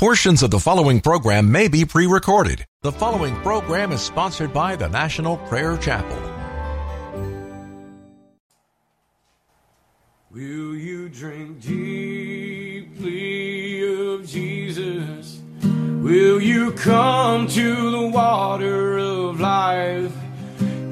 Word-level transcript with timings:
Portions 0.00 0.42
of 0.42 0.50
the 0.50 0.58
following 0.58 0.98
program 1.02 1.52
may 1.52 1.68
be 1.68 1.84
pre 1.84 2.06
recorded. 2.06 2.64
The 2.80 2.90
following 2.90 3.36
program 3.42 3.92
is 3.92 4.00
sponsored 4.00 4.50
by 4.50 4.74
the 4.74 4.88
National 4.88 5.36
Prayer 5.36 5.76
Chapel. 5.76 6.16
Will 10.30 10.74
you 10.74 11.10
drink 11.10 11.60
deeply 11.60 13.02
of 14.14 14.26
Jesus? 14.26 15.42
Will 15.62 16.40
you 16.40 16.72
come 16.72 17.46
to 17.48 17.90
the 17.90 18.08
water 18.08 18.96
of 18.96 19.38
life? 19.38 20.14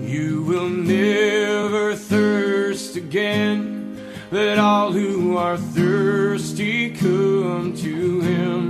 You 0.03 0.43
will 0.43 0.69
never 0.69 1.97
thirst 1.97 2.97
again. 2.97 3.99
Let 4.31 4.59
all 4.59 4.93
who 4.93 5.39
are 5.39 5.57
thirsty 5.57 6.91
come 6.91 7.73
to 7.77 8.21
him. 8.21 8.68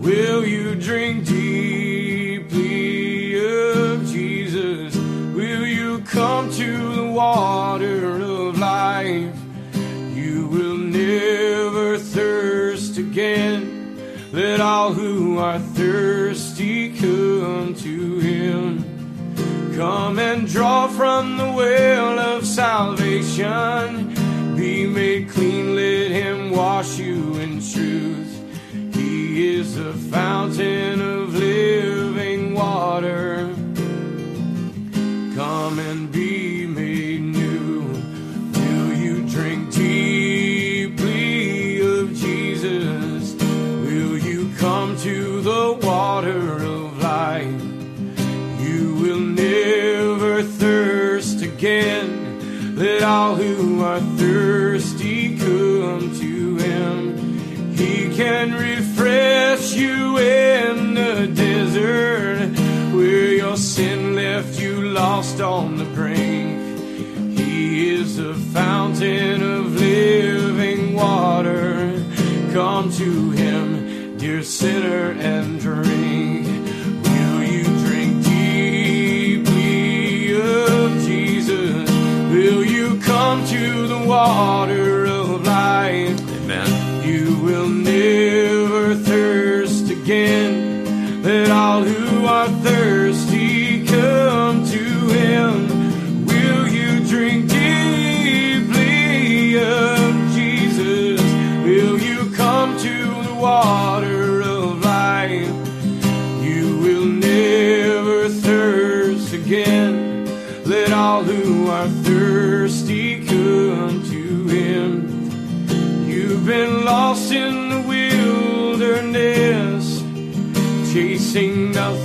Will 0.00 0.46
you 0.46 0.74
drink 0.76 1.26
deeply 1.26 2.54
of 3.34 4.06
Jesus? 4.06 4.96
Will 4.96 5.66
you 5.66 6.00
come 6.04 6.50
to 6.52 6.94
the 6.94 7.06
water 7.06 8.18
of 8.18 8.58
life? 8.58 9.36
You 10.14 10.46
will 10.48 10.78
never 10.78 11.98
thirst 11.98 12.96
again. 12.96 13.98
Let 14.32 14.62
all 14.62 14.94
who 14.94 15.36
are 15.36 15.58
thirsty 15.58 16.98
come 16.98 17.74
to 17.74 18.18
him. 18.20 18.84
Come 19.76 20.18
and 20.18 20.48
draw 20.48 20.88
from 20.88 21.36
the 21.36 21.52
well 21.52 22.18
of 22.18 22.46
salvation. 22.46 24.14
Be 24.56 24.86
made 24.86 25.28
clean, 25.28 25.76
let 25.76 26.10
him 26.10 26.52
wash 26.52 26.98
you 26.98 27.34
in 27.34 27.60
truth. 27.60 28.29
He 29.32 29.60
is 29.60 29.76
the 29.76 29.92
fountain 29.92 31.00
of 31.00 31.34
living 31.34 32.52
water. 32.52 33.46
Come 35.36 35.78
and 35.78 36.10
be 36.10 36.66
made 36.66 37.20
new. 37.20 37.82
Will 38.52 38.92
you 38.92 39.28
drink 39.28 39.72
deeply 39.72 41.80
of 41.80 42.12
Jesus? 42.16 43.34
Will 43.40 44.18
you 44.18 44.52
come 44.58 44.96
to 44.98 45.40
the 45.42 45.78
water 45.80 46.64
of 46.64 46.98
life? 46.98 47.62
You 48.60 48.96
will 48.96 49.20
never 49.20 50.42
thirst 50.42 51.42
again. 51.42 52.74
Let 52.76 53.04
all 53.04 53.36
who 53.36 53.84
are 53.84 54.00
thirsty 54.00 55.38
come 55.38 56.18
to 56.18 56.56
him. 56.56 57.20
He 57.76 58.14
can 58.14 58.52
refresh 59.10 59.74
you 59.74 60.18
in 60.18 60.94
the 60.94 61.26
desert 61.34 62.50
where 62.94 63.32
your 63.34 63.56
sin 63.56 64.14
left 64.14 64.60
you 64.60 64.82
lost 64.82 65.40
on 65.40 65.76
the 65.76 65.84
brink. 65.84 66.78
He 67.38 67.90
is 67.94 68.16
the 68.16 68.34
fountain 68.34 69.42
of 69.42 69.74
living 69.74 70.94
water. 70.94 72.04
Come 72.52 72.92
to 72.92 73.30
him, 73.32 74.16
dear 74.16 74.42
sinner, 74.42 75.10
and 75.12 75.60
drink. 75.60 76.46
Will 77.04 77.42
you 77.42 77.64
drink 77.86 78.24
deeply 78.24 79.60
of 80.40 81.02
Jesus? 81.02 81.90
Will 82.30 82.64
you 82.64 83.00
come 83.00 83.44
to 83.46 83.88
the 83.88 84.04
water 84.06 84.99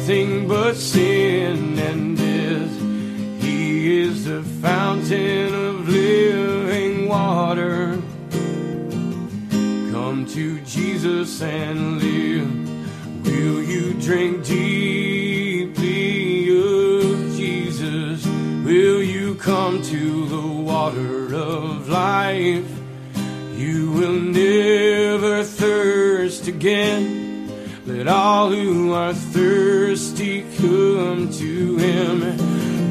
nothing 0.06 0.48
but 0.48 0.76
sin 0.76 1.80
and 1.80 2.16
death. 2.16 3.42
He 3.42 4.02
is 4.02 4.26
the 4.26 4.44
fountain 4.62 5.52
of 5.52 5.90
living 5.90 7.08
water. 7.08 8.00
Come 9.92 10.28
to 10.28 10.62
Jesus 10.62 11.42
and 11.42 12.00
live. 12.04 13.26
Will 13.26 13.64
you 13.64 13.94
drink 14.00 14.46
deeply 14.46 15.80
of 16.50 17.36
Jesus? 17.36 18.28
Will 18.64 19.02
you 19.02 19.34
come 19.34 19.82
to 19.82 20.26
the 20.28 20.48
water 20.48 21.34
of 21.34 21.90
life? 21.90 22.70
You 23.58 23.90
will 23.90 24.20
never 24.20 25.44
thirst 25.44 26.48
again. 26.48 27.15
Let 27.96 28.10
all 28.10 28.50
who 28.50 28.92
are 28.92 29.14
thirsty 29.14 30.42
come 30.58 31.30
to 31.32 31.78
him. 31.78 32.20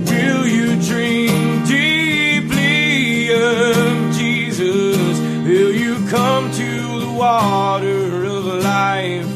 Will 0.06 0.46
you 0.46 0.80
drink 0.80 1.66
deeply 1.68 3.30
of 3.34 4.16
Jesus? 4.16 5.20
Will 5.46 5.72
you 5.74 5.96
come 6.08 6.50
to 6.52 7.00
the 7.00 7.12
water 7.12 8.24
of 8.24 8.46
life? 8.64 9.28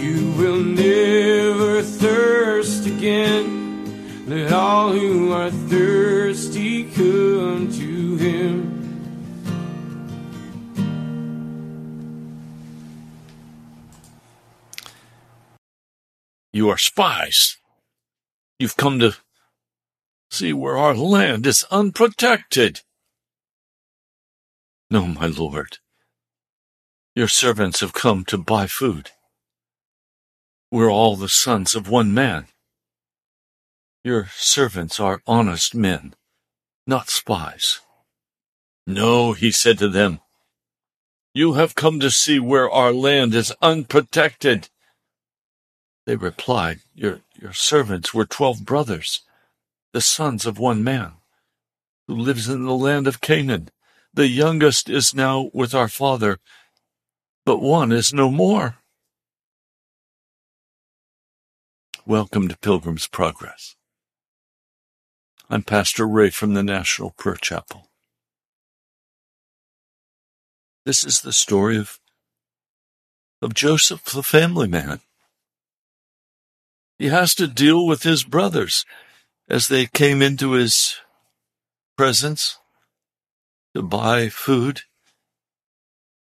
You 0.00 0.30
will 0.38 0.62
never 0.62 1.82
thirst 1.82 2.86
again. 2.86 4.28
Let 4.28 4.52
all 4.52 4.92
who 4.92 5.32
are 5.32 5.50
thirsty 5.50 6.17
You 16.58 16.70
are 16.70 16.76
spies. 16.76 17.56
You've 18.58 18.76
come 18.76 18.98
to 18.98 19.14
see 20.28 20.52
where 20.52 20.76
our 20.76 20.96
land 20.96 21.46
is 21.46 21.64
unprotected. 21.70 22.80
No, 24.90 25.06
my 25.06 25.26
lord. 25.26 25.78
Your 27.14 27.28
servants 27.28 27.78
have 27.78 27.92
come 27.92 28.24
to 28.24 28.36
buy 28.36 28.66
food. 28.66 29.12
We're 30.72 30.90
all 30.90 31.14
the 31.14 31.28
sons 31.28 31.76
of 31.76 31.88
one 31.88 32.12
man. 32.12 32.48
Your 34.02 34.26
servants 34.34 34.98
are 34.98 35.22
honest 35.28 35.76
men, 35.76 36.16
not 36.88 37.08
spies. 37.08 37.78
No, 38.84 39.32
he 39.32 39.52
said 39.52 39.78
to 39.78 39.88
them, 39.88 40.18
you 41.32 41.52
have 41.52 41.76
come 41.76 42.00
to 42.00 42.10
see 42.10 42.40
where 42.40 42.68
our 42.68 42.92
land 42.92 43.32
is 43.32 43.54
unprotected. 43.62 44.70
They 46.08 46.16
replied, 46.16 46.80
Your, 46.94 47.20
your 47.38 47.52
servants 47.52 48.14
were 48.14 48.24
twelve 48.24 48.64
brothers, 48.64 49.20
the 49.92 50.00
sons 50.00 50.46
of 50.46 50.58
one 50.58 50.82
man, 50.82 51.12
who 52.06 52.14
lives 52.14 52.48
in 52.48 52.64
the 52.64 52.72
land 52.72 53.06
of 53.06 53.20
Canaan. 53.20 53.68
The 54.14 54.26
youngest 54.26 54.88
is 54.88 55.14
now 55.14 55.50
with 55.52 55.74
our 55.74 55.86
father, 55.86 56.38
but 57.44 57.60
one 57.60 57.92
is 57.92 58.14
no 58.14 58.30
more. 58.30 58.78
Welcome 62.06 62.48
to 62.48 62.56
Pilgrim's 62.56 63.06
Progress. 63.06 63.76
I'm 65.50 65.62
Pastor 65.62 66.08
Ray 66.08 66.30
from 66.30 66.54
the 66.54 66.62
National 66.62 67.10
Prayer 67.18 67.36
Chapel. 67.36 67.90
This 70.86 71.04
is 71.04 71.20
the 71.20 71.34
story 71.34 71.76
of, 71.76 72.00
of 73.42 73.52
Joseph, 73.52 74.06
the 74.06 74.22
family 74.22 74.68
man. 74.68 75.00
He 76.98 77.08
has 77.08 77.34
to 77.36 77.46
deal 77.46 77.86
with 77.86 78.02
his 78.02 78.24
brothers 78.24 78.84
as 79.48 79.68
they 79.68 79.86
came 79.86 80.20
into 80.20 80.52
his 80.52 80.96
presence 81.96 82.58
to 83.74 83.82
buy 83.82 84.28
food. 84.28 84.82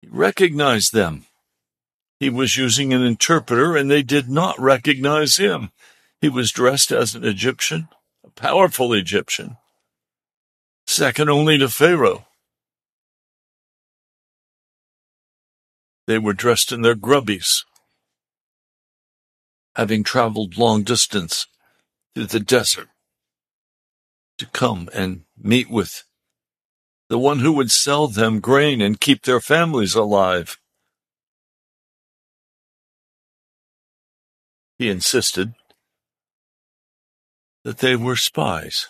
He 0.02 0.08
recognized 0.08 0.92
them. 0.92 1.24
He 2.18 2.28
was 2.28 2.58
using 2.58 2.92
an 2.92 3.02
interpreter 3.02 3.76
and 3.76 3.90
they 3.90 4.02
did 4.02 4.28
not 4.28 4.60
recognize 4.60 5.38
him. 5.38 5.70
He 6.20 6.28
was 6.28 6.52
dressed 6.52 6.92
as 6.92 7.14
an 7.14 7.24
Egyptian, 7.24 7.88
a 8.24 8.30
powerful 8.30 8.92
Egyptian, 8.92 9.56
second 10.86 11.30
only 11.30 11.56
to 11.56 11.68
Pharaoh. 11.70 12.26
They 16.06 16.18
were 16.18 16.34
dressed 16.34 16.72
in 16.72 16.82
their 16.82 16.96
grubbies, 16.96 17.64
having 19.80 20.04
traveled 20.04 20.58
long 20.58 20.82
distance 20.82 21.46
through 22.14 22.26
the 22.26 22.38
desert 22.38 22.90
to 24.36 24.44
come 24.44 24.90
and 24.92 25.22
meet 25.38 25.70
with 25.70 26.04
the 27.08 27.18
one 27.18 27.38
who 27.38 27.50
would 27.50 27.70
sell 27.70 28.06
them 28.06 28.40
grain 28.40 28.82
and 28.82 29.00
keep 29.00 29.22
their 29.22 29.40
families 29.40 29.94
alive. 29.94 30.58
He 34.78 34.90
insisted 34.90 35.54
that 37.64 37.78
they 37.78 37.96
were 37.96 38.16
spies, 38.16 38.88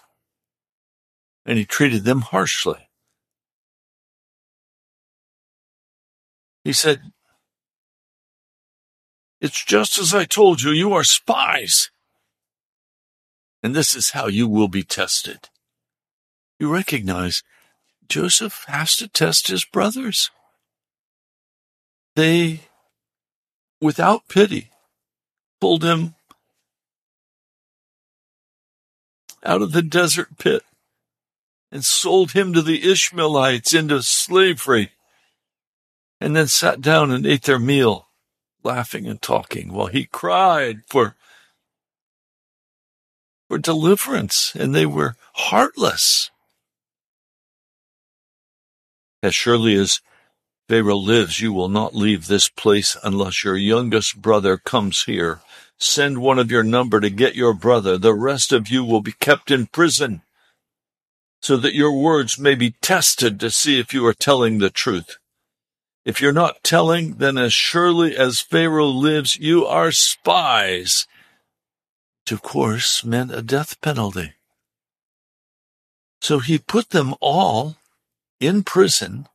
and 1.46 1.56
he 1.56 1.64
treated 1.64 2.02
them 2.02 2.22
harshly. 2.22 2.88
He 6.64 6.72
said, 6.72 7.12
It's 9.40 9.64
just 9.64 9.98
as 9.98 10.14
I 10.14 10.25
told 10.25 10.62
you, 10.62 10.70
you 10.70 10.92
are 10.92 11.04
spies. 11.04 11.90
And 13.62 13.75
this 13.75 13.94
is 13.94 14.10
how 14.10 14.26
you 14.26 14.48
will 14.48 14.69
be 14.69 14.82
tested. 14.82 15.48
You 16.58 16.72
recognize 16.72 17.42
Joseph 18.08 18.64
has 18.69 18.96
to 18.96 19.08
test 19.08 19.48
his 19.48 19.64
brothers. 19.64 20.31
They, 22.16 22.60
without 23.81 24.28
pity, 24.28 24.70
pulled 25.60 25.84
him 25.84 26.14
out 29.42 29.62
of 29.62 29.72
the 29.72 29.82
desert 29.82 30.37
pit 30.38 30.62
and 31.72 31.84
sold 31.84 32.32
him 32.32 32.52
to 32.52 32.62
the 32.62 32.90
Ishmaelites 32.90 33.72
into 33.72 34.02
slavery, 34.02 34.90
and 36.20 36.34
then 36.34 36.48
sat 36.48 36.81
down 36.81 37.10
and 37.10 37.25
ate 37.25 37.44
their 37.44 37.58
meal, 37.58 38.08
laughing 38.62 39.06
and 39.06 39.20
talking 39.20 39.72
while 39.72 39.86
he 39.86 40.04
cried 40.04 40.82
for 40.86 41.16
for 43.48 43.58
deliverance, 43.58 44.54
and 44.54 44.74
they 44.74 44.86
were 44.86 45.16
heartless. 45.32 46.30
As 49.22 49.34
surely 49.34 49.74
as 49.74 50.00
Pharaoh 50.68 50.96
lives, 50.96 51.40
you 51.40 51.52
will 51.52 51.68
not 51.68 51.96
leave 51.96 52.28
this 52.28 52.48
place 52.48 52.96
unless 53.02 53.42
your 53.42 53.56
youngest 53.56 54.22
brother 54.22 54.56
comes 54.56 55.02
here. 55.02 55.40
Send 55.78 56.18
one 56.18 56.38
of 56.38 56.52
your 56.52 56.62
number 56.62 57.00
to 57.00 57.10
get 57.10 57.34
your 57.34 57.52
brother. 57.52 57.98
The 57.98 58.14
rest 58.14 58.52
of 58.52 58.68
you 58.68 58.84
will 58.84 59.00
be 59.00 59.12
kept 59.12 59.50
in 59.50 59.66
prison, 59.66 60.22
so 61.42 61.56
that 61.56 61.74
your 61.74 61.98
words 61.98 62.38
may 62.38 62.54
be 62.54 62.76
tested 62.80 63.40
to 63.40 63.50
see 63.50 63.80
if 63.80 63.92
you 63.92 64.06
are 64.06 64.14
telling 64.14 64.58
the 64.58 64.70
truth. 64.70 65.18
If 66.05 66.20
you're 66.20 66.32
not 66.32 66.64
telling, 66.64 67.17
then 67.17 67.37
as 67.37 67.52
surely 67.52 68.17
as 68.17 68.41
Pharaoh 68.41 68.87
lives, 68.87 69.37
you 69.37 69.67
are 69.67 69.93
spies 69.93 71.06
which 72.31 72.37
of 72.38 72.43
course 72.43 73.05
meant 73.05 73.35
a 73.35 73.43
death 73.43 73.81
penalty. 73.81 74.35
So 76.20 76.38
he 76.38 76.58
put 76.58 76.91
them 76.91 77.14
all 77.20 77.76
in 78.38 78.62
prison 78.62 79.26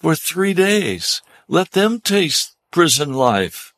for 0.00 0.16
three 0.16 0.52
days. 0.52 1.22
Let 1.46 1.70
them 1.70 2.00
taste 2.00 2.56
prison 2.72 3.14
life. 3.14 3.72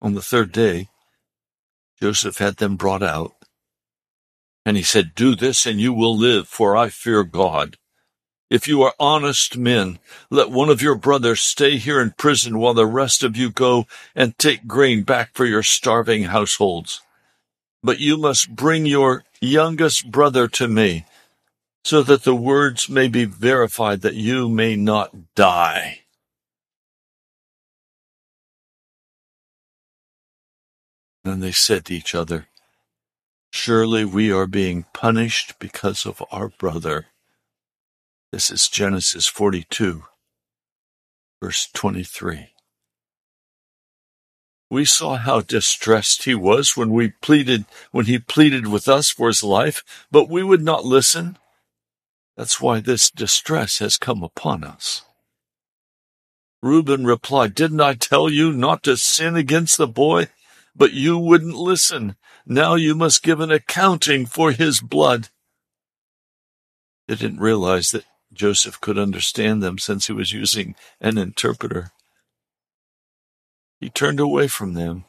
On 0.00 0.14
the 0.14 0.22
third 0.22 0.52
day, 0.52 0.88
Joseph 2.00 2.38
had 2.38 2.58
them 2.58 2.76
brought 2.76 3.02
out, 3.02 3.34
and 4.64 4.76
he 4.76 4.84
said, 4.84 5.16
Do 5.16 5.34
this 5.34 5.66
and 5.66 5.80
you 5.80 5.92
will 5.92 6.16
live, 6.16 6.46
for 6.46 6.76
I 6.76 6.90
fear 6.90 7.24
God. 7.24 7.76
If 8.48 8.68
you 8.68 8.82
are 8.82 8.94
honest 9.00 9.56
men, 9.56 9.98
let 10.30 10.50
one 10.50 10.68
of 10.68 10.80
your 10.80 10.94
brothers 10.94 11.40
stay 11.40 11.78
here 11.78 12.00
in 12.00 12.12
prison 12.12 12.58
while 12.58 12.74
the 12.74 12.86
rest 12.86 13.24
of 13.24 13.36
you 13.36 13.50
go 13.50 13.86
and 14.14 14.38
take 14.38 14.68
grain 14.68 15.02
back 15.02 15.30
for 15.34 15.44
your 15.44 15.64
starving 15.64 16.24
households. 16.24 17.00
But 17.82 17.98
you 17.98 18.16
must 18.16 18.54
bring 18.54 18.86
your 18.86 19.24
youngest 19.40 20.12
brother 20.12 20.46
to 20.48 20.68
me, 20.68 21.06
so 21.84 22.02
that 22.04 22.22
the 22.22 22.36
words 22.36 22.88
may 22.88 23.08
be 23.08 23.24
verified 23.24 24.02
that 24.02 24.14
you 24.14 24.48
may 24.48 24.76
not 24.76 25.34
die. 25.34 26.02
Then 31.24 31.40
they 31.40 31.52
said 31.52 31.86
to 31.86 31.94
each 31.94 32.14
other, 32.14 32.46
Surely 33.52 34.04
we 34.04 34.30
are 34.30 34.46
being 34.46 34.84
punished 34.92 35.58
because 35.58 36.06
of 36.06 36.22
our 36.30 36.48
brother. 36.48 37.06
This 38.36 38.50
is 38.50 38.68
Genesis 38.68 39.26
42, 39.26 40.04
verse 41.42 41.70
23. 41.72 42.48
We 44.70 44.84
saw 44.84 45.16
how 45.16 45.40
distressed 45.40 46.24
he 46.24 46.34
was 46.34 46.76
when 46.76 46.90
we 46.90 47.14
pleaded, 47.22 47.64
when 47.92 48.04
he 48.04 48.18
pleaded 48.18 48.66
with 48.66 48.88
us 48.88 49.08
for 49.08 49.28
his 49.28 49.42
life, 49.42 49.82
but 50.10 50.28
we 50.28 50.42
would 50.42 50.60
not 50.60 50.84
listen. 50.84 51.38
That's 52.36 52.60
why 52.60 52.80
this 52.80 53.10
distress 53.10 53.78
has 53.78 53.96
come 53.96 54.22
upon 54.22 54.64
us. 54.64 55.00
Reuben 56.62 57.06
replied, 57.06 57.54
Didn't 57.54 57.80
I 57.80 57.94
tell 57.94 58.28
you 58.28 58.52
not 58.52 58.82
to 58.82 58.98
sin 58.98 59.34
against 59.34 59.78
the 59.78 59.88
boy? 59.88 60.28
But 60.76 60.92
you 60.92 61.16
wouldn't 61.16 61.56
listen. 61.56 62.16
Now 62.44 62.74
you 62.74 62.94
must 62.94 63.22
give 63.22 63.40
an 63.40 63.50
accounting 63.50 64.26
for 64.26 64.52
his 64.52 64.82
blood. 64.82 65.30
They 67.08 67.14
didn't 67.14 67.40
realize 67.40 67.92
that 67.92 68.04
Joseph 68.36 68.80
could 68.80 68.98
understand 68.98 69.62
them 69.62 69.78
since 69.78 70.06
he 70.06 70.12
was 70.12 70.32
using 70.32 70.74
an 71.00 71.18
interpreter. 71.18 71.90
He 73.80 73.90
turned 73.90 74.20
away 74.20 74.48
from 74.48 74.74
them, 74.74 75.04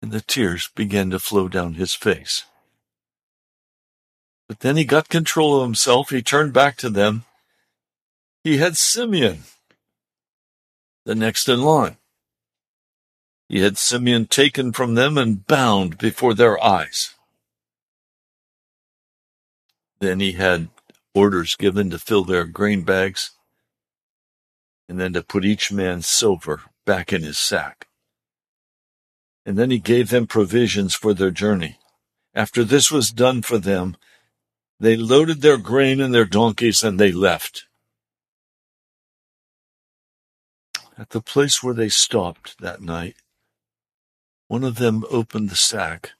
and 0.00 0.12
the 0.12 0.20
tears 0.20 0.70
began 0.74 1.10
to 1.10 1.18
flow 1.18 1.48
down 1.48 1.74
his 1.74 1.94
face. 1.94 2.44
But 4.48 4.60
then 4.60 4.76
he 4.76 4.84
got 4.84 5.08
control 5.08 5.56
of 5.56 5.64
himself. 5.64 6.10
He 6.10 6.22
turned 6.22 6.52
back 6.52 6.76
to 6.78 6.88
them. 6.88 7.24
He 8.44 8.58
had 8.58 8.76
Simeon, 8.76 9.42
the 11.04 11.14
next 11.14 11.48
in 11.48 11.60
line. 11.62 11.96
He 13.48 13.60
had 13.60 13.76
Simeon 13.76 14.26
taken 14.26 14.72
from 14.72 14.94
them 14.94 15.18
and 15.18 15.46
bound 15.46 15.98
before 15.98 16.34
their 16.34 16.62
eyes. 16.62 17.14
Then 20.00 20.20
he 20.20 20.32
had 20.32 20.68
orders 21.14 21.56
given 21.56 21.90
to 21.90 21.98
fill 21.98 22.24
their 22.24 22.44
grain 22.44 22.82
bags 22.82 23.32
and 24.88 24.98
then 24.98 25.12
to 25.12 25.22
put 25.22 25.44
each 25.44 25.72
man's 25.72 26.08
silver 26.08 26.62
back 26.86 27.12
in 27.12 27.22
his 27.22 27.38
sack. 27.38 27.88
And 29.44 29.58
then 29.58 29.70
he 29.70 29.78
gave 29.78 30.10
them 30.10 30.26
provisions 30.26 30.94
for 30.94 31.12
their 31.12 31.30
journey. 31.30 31.78
After 32.34 32.64
this 32.64 32.90
was 32.90 33.10
done 33.10 33.42
for 33.42 33.58
them, 33.58 33.96
they 34.78 34.96
loaded 34.96 35.40
their 35.40 35.58
grain 35.58 36.00
in 36.00 36.12
their 36.12 36.24
donkeys 36.24 36.84
and 36.84 37.00
they 37.00 37.10
left. 37.10 37.64
At 40.96 41.10
the 41.10 41.20
place 41.20 41.62
where 41.62 41.74
they 41.74 41.88
stopped 41.88 42.60
that 42.60 42.80
night, 42.80 43.16
one 44.46 44.64
of 44.64 44.76
them 44.76 45.04
opened 45.10 45.50
the 45.50 45.56
sack 45.56 46.12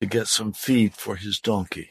to 0.00 0.06
get 0.06 0.28
some 0.28 0.52
feed 0.52 0.94
for 0.94 1.16
his 1.16 1.40
donkey 1.40 1.90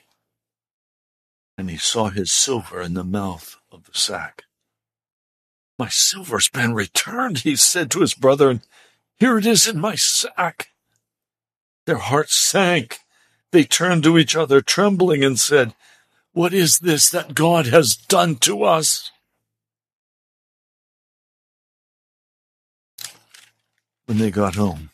and 1.58 1.70
he 1.70 1.78
saw 1.78 2.10
his 2.10 2.32
silver 2.32 2.82
in 2.82 2.94
the 2.94 3.04
mouth 3.04 3.58
of 3.72 3.86
the 3.86 3.98
sack. 3.98 4.44
My 5.80 5.90
silver's 5.90 6.50
been 6.50 6.74
returned, 6.74 7.40
he 7.40 7.56
said 7.56 7.90
to 7.92 8.02
his 8.02 8.14
brother, 8.14 8.50
and 8.50 8.62
here 9.18 9.38
it 9.38 9.46
is 9.46 9.68
in 9.68 9.80
my 9.80 9.96
sack. 9.96 10.70
Their 11.86 11.98
hearts 11.98 12.36
sank. 12.36 13.00
They 13.52 13.64
turned 13.64 14.04
to 14.04 14.18
each 14.18 14.36
other, 14.36 14.62
trembling, 14.62 15.24
and 15.24 15.40
said, 15.40 15.74
What 16.34 16.54
is 16.54 16.80
this 16.80 17.10
that 17.10 17.34
God 17.34 17.68
has 17.68 17.96
done 17.96 18.36
to 18.38 18.64
us? 18.64 19.12
When 24.06 24.18
they 24.18 24.32
got 24.32 24.56
home, 24.56 24.92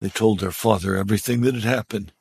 they 0.00 0.08
told 0.08 0.40
their 0.40 0.50
father 0.50 0.96
everything 0.96 1.40
that 1.42 1.54
had 1.54 1.64
happened. 1.64 2.12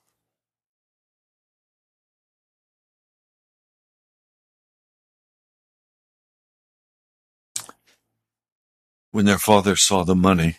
When 9.15 9.23
their 9.23 9.37
father 9.37 9.77
saw 9.77 10.03
the 10.03 10.13
money 10.13 10.57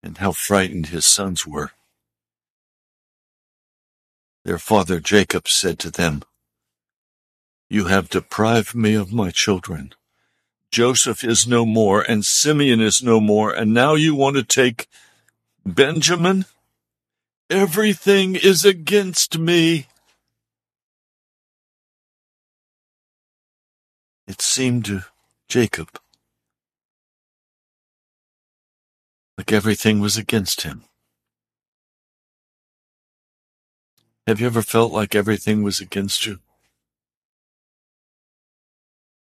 and 0.00 0.18
how 0.18 0.30
frightened 0.30 0.86
his 0.86 1.04
sons 1.04 1.44
were. 1.44 1.72
Their 4.44 4.58
father 4.58 5.00
Jacob 5.00 5.48
said 5.48 5.80
to 5.80 5.90
them, 5.90 6.22
You 7.68 7.86
have 7.86 8.08
deprived 8.08 8.76
me 8.76 8.94
of 8.94 9.12
my 9.12 9.32
children. 9.32 9.94
Joseph 10.70 11.24
is 11.24 11.44
no 11.44 11.66
more, 11.66 12.02
and 12.02 12.24
Simeon 12.24 12.80
is 12.80 13.02
no 13.02 13.18
more, 13.18 13.52
and 13.52 13.74
now 13.74 13.94
you 13.96 14.14
want 14.14 14.36
to 14.36 14.44
take 14.44 14.86
Benjamin? 15.66 16.44
Everything 17.50 18.36
is 18.36 18.64
against 18.64 19.38
me. 19.38 19.88
It 24.28 24.40
seemed 24.40 24.84
to 24.84 25.02
Jacob 25.52 25.90
like 29.36 29.52
everything 29.52 30.00
was 30.00 30.16
against 30.16 30.62
him. 30.62 30.84
Have 34.26 34.40
you 34.40 34.46
ever 34.46 34.62
felt 34.62 34.94
like 34.94 35.14
everything 35.14 35.62
was 35.62 35.78
against 35.78 36.24
you? 36.24 36.38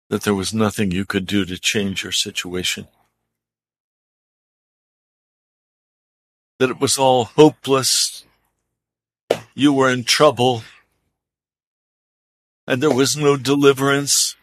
That 0.08 0.22
there 0.22 0.36
was 0.36 0.54
nothing 0.54 0.92
you 0.92 1.04
could 1.04 1.26
do 1.26 1.44
to 1.46 1.58
change 1.58 2.04
your 2.04 2.12
situation? 2.12 2.86
That 6.60 6.70
it 6.70 6.80
was 6.80 6.96
all 6.96 7.24
hopeless? 7.24 8.24
You 9.52 9.72
were 9.72 9.90
in 9.90 10.04
trouble? 10.04 10.62
And 12.68 12.80
there 12.80 12.94
was 12.94 13.16
no 13.16 13.36
deliverance? 13.36 14.36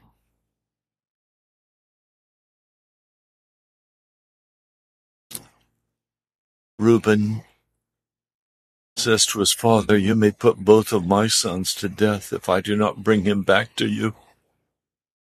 Reuben 6.82 7.44
says 8.98 9.28
to 9.28 9.40
his 9.40 9.52
father, 9.52 9.96
You 9.96 10.16
may 10.16 10.32
put 10.32 10.58
both 10.58 10.92
of 10.92 11.06
my 11.06 11.28
sons 11.28 11.76
to 11.76 11.88
death 11.88 12.34
if 12.34 12.50
I 12.50 12.60
do 12.60 12.76
not 12.76 13.04
bring 13.04 13.24
him 13.24 13.44
back 13.44 13.76
to 13.76 13.88
you. 13.88 14.16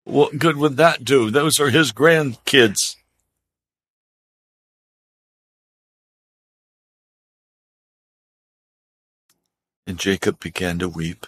What 0.03 0.39
good 0.39 0.57
would 0.57 0.77
that 0.77 1.05
do? 1.05 1.29
Those 1.29 1.59
are 1.59 1.69
his 1.69 1.91
grandkids. 1.91 2.95
And 9.85 9.99
Jacob 9.99 10.39
began 10.39 10.79
to 10.79 10.89
weep. 10.89 11.27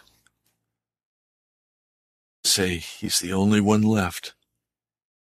Say, 2.44 2.78
he's 2.78 3.20
the 3.20 3.34
only 3.34 3.62
one 3.62 3.84
left. 3.84 4.34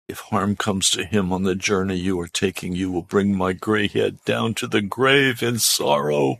If 0.07 0.19
harm 0.19 0.55
comes 0.57 0.89
to 0.91 1.05
him 1.05 1.31
on 1.31 1.43
the 1.43 1.55
journey 1.55 1.95
you 1.95 2.19
are 2.19 2.27
taking, 2.27 2.75
you 2.75 2.91
will 2.91 3.03
bring 3.03 3.35
my 3.35 3.53
gray 3.53 3.87
head 3.87 4.23
down 4.25 4.53
to 4.55 4.67
the 4.67 4.81
grave 4.81 5.41
in 5.41 5.59
sorrow. 5.59 6.39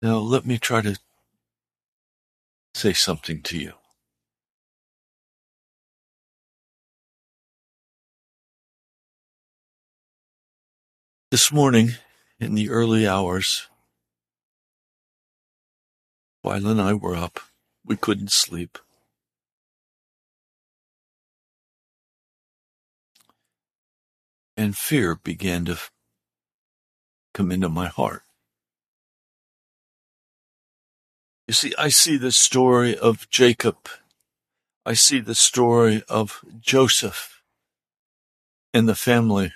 Now, 0.00 0.18
let 0.18 0.46
me 0.46 0.58
try 0.58 0.82
to 0.82 0.98
say 2.74 2.92
something 2.92 3.42
to 3.42 3.58
you. 3.58 3.72
This 11.32 11.50
morning, 11.50 11.94
in 12.38 12.54
the 12.54 12.70
early 12.70 13.08
hours, 13.08 13.66
while 16.46 16.68
and 16.68 16.80
I 16.80 16.94
were 16.94 17.16
up, 17.16 17.40
we 17.84 17.96
couldn't 17.96 18.30
sleep. 18.30 18.78
And 24.56 24.76
fear 24.76 25.16
began 25.16 25.64
to 25.64 25.76
come 27.34 27.50
into 27.50 27.68
my 27.68 27.88
heart. 27.88 28.22
You 31.48 31.54
see, 31.54 31.74
I 31.76 31.88
see 31.88 32.16
the 32.16 32.30
story 32.30 32.96
of 32.96 33.28
Jacob. 33.28 33.88
I 34.84 34.92
see 34.94 35.18
the 35.18 35.34
story 35.34 36.04
of 36.08 36.44
Joseph 36.60 37.42
and 38.72 38.88
the 38.88 38.94
family. 38.94 39.52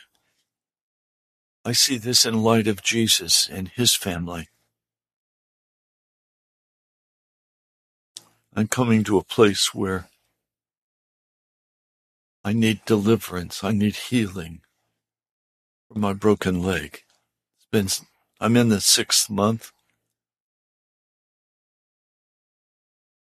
I 1.65 1.71
see 1.71 1.99
this 1.99 2.27
in 2.27 2.43
light 2.43 2.67
of 2.67 2.83
Jesus 2.83 3.49
and 3.49 3.69
his 3.69 3.95
family. 3.95 4.49
I'm 8.55 8.69
coming 8.69 9.05
to 9.05 9.19
a 9.19 9.25
place 9.25 9.75
where 9.75 10.09
I 12.45 12.53
need 12.53 12.85
deliverance. 12.87 13.65
I 13.65 13.73
need 13.73 13.97
healing 13.97 14.61
from 15.89 16.03
my 16.03 16.13
broken 16.15 16.63
leg. 16.63 17.03
It's 17.59 17.67
been, 17.73 17.89
I'm 18.41 18.57
in 18.57 18.71
the 18.71 18.81
sixth 18.81 19.31
month. 19.31 19.73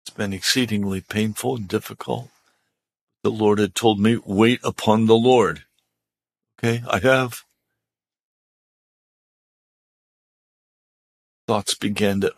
It's 0.05 0.15
been 0.15 0.33
exceedingly 0.33 1.01
painful 1.01 1.57
and 1.57 1.67
difficult. 1.67 2.29
The 3.23 3.31
Lord 3.31 3.59
had 3.59 3.75
told 3.75 3.99
me, 3.99 4.19
wait 4.25 4.61
upon 4.63 5.07
the 5.07 5.15
Lord. 5.15 5.63
Okay, 6.59 6.83
I 6.89 6.99
have. 6.99 7.43
Thoughts 11.47 11.75
began 11.75 12.21
to 12.21 12.33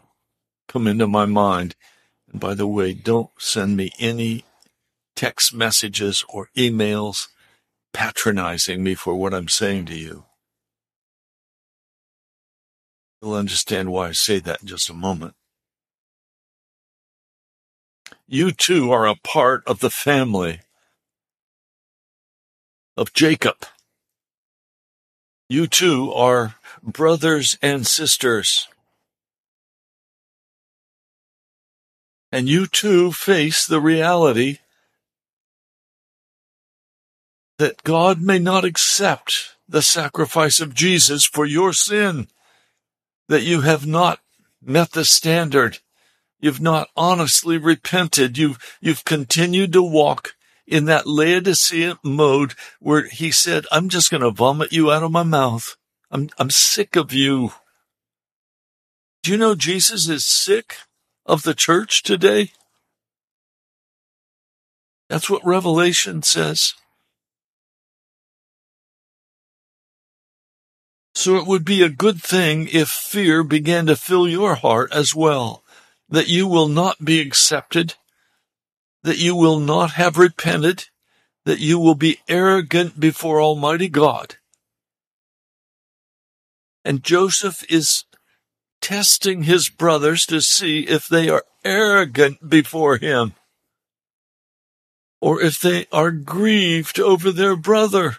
come 0.67 0.87
into 0.87 1.07
my 1.07 1.25
mind. 1.25 1.75
And 2.31 2.39
by 2.39 2.53
the 2.53 2.67
way, 2.67 2.93
don't 2.93 3.29
send 3.37 3.77
me 3.77 3.91
any 3.99 4.45
text 5.15 5.53
messages 5.53 6.23
or 6.29 6.49
emails 6.55 7.27
patronizing 7.93 8.83
me 8.83 8.93
for 8.95 9.15
what 9.15 9.33
I'm 9.33 9.47
saying 9.47 9.85
to 9.87 9.95
you. 9.95 10.25
You'll 13.21 13.33
understand 13.33 13.91
why 13.91 14.09
I 14.09 14.11
say 14.11 14.39
that 14.39 14.61
in 14.61 14.67
just 14.67 14.89
a 14.89 14.93
moment. 14.93 15.33
You 18.27 18.51
too 18.51 18.91
are 18.91 19.07
a 19.07 19.15
part 19.15 19.63
of 19.65 19.79
the 19.79 19.89
family 19.89 20.59
of 22.95 23.13
Jacob. 23.13 23.65
You 25.49 25.65
too 25.65 26.11
are 26.13 26.55
brothers 26.83 27.57
and 27.61 27.87
sisters. 27.87 28.67
And 32.31 32.49
you 32.49 32.67
too 32.67 33.11
face 33.11 33.65
the 33.65 33.79
reality 33.79 34.59
that 37.57 37.83
God 37.83 38.21
may 38.21 38.39
not 38.39 38.65
accept 38.65 39.55
the 39.67 39.81
sacrifice 39.81 40.59
of 40.59 40.75
Jesus 40.75 41.25
for 41.25 41.45
your 41.45 41.73
sin, 41.73 42.27
that 43.27 43.43
you 43.43 43.61
have 43.61 43.85
not 43.85 44.19
met 44.61 44.91
the 44.91 45.05
standard 45.05 45.79
You've 46.39 46.61
not 46.61 46.89
honestly 46.95 47.57
repented. 47.57 48.37
You've, 48.37 48.77
you've 48.79 49.05
continued 49.05 49.73
to 49.73 49.81
walk 49.81 50.35
in 50.67 50.85
that 50.85 51.07
Laodicean 51.07 51.97
mode 52.03 52.53
where 52.79 53.07
he 53.07 53.31
said, 53.31 53.65
I'm 53.71 53.89
just 53.89 54.11
going 54.11 54.21
to 54.21 54.31
vomit 54.31 54.71
you 54.71 54.91
out 54.91 55.03
of 55.03 55.11
my 55.11 55.23
mouth. 55.23 55.77
I'm, 56.11 56.29
I'm 56.37 56.49
sick 56.49 56.95
of 56.95 57.11
you. 57.11 57.53
Do 59.23 59.31
you 59.31 59.37
know 59.37 59.55
Jesus 59.55 60.07
is 60.07 60.25
sick 60.25 60.77
of 61.27 61.43
the 61.43 61.53
church 61.53 62.01
today? 62.01 62.51
That's 65.09 65.29
what 65.29 65.45
Revelation 65.45 66.23
says. 66.23 66.73
So 71.13 71.35
it 71.35 71.47
would 71.47 71.65
be 71.65 71.81
a 71.81 71.89
good 71.89 72.21
thing 72.21 72.67
if 72.71 72.89
fear 72.89 73.43
began 73.43 73.87
to 73.87 73.95
fill 73.95 74.27
your 74.27 74.55
heart 74.55 74.91
as 74.93 75.15
well 75.15 75.63
that 76.09 76.27
you 76.27 76.47
will 76.47 76.67
not 76.67 77.03
be 77.03 77.19
accepted, 77.19 77.95
that 79.03 79.17
you 79.17 79.35
will 79.35 79.59
not 79.59 79.91
have 79.91 80.17
repented, 80.17 80.85
that 81.45 81.59
you 81.59 81.79
will 81.79 81.95
be 81.95 82.19
arrogant 82.27 82.99
before 82.99 83.41
Almighty 83.41 83.89
God. 83.89 84.35
And 86.85 87.03
Joseph 87.03 87.65
is 87.69 88.05
testing 88.81 89.43
his 89.43 89.69
brothers 89.69 90.25
to 90.27 90.41
see 90.41 90.81
if 90.81 91.07
they 91.07 91.29
are 91.29 91.43
arrogant 91.63 92.49
before 92.49 92.97
him 92.97 93.33
or 95.19 95.41
if 95.41 95.59
they 95.59 95.87
are 95.91 96.11
grieved 96.11 96.99
over 96.99 97.31
their 97.31 97.55
brother, 97.55 98.17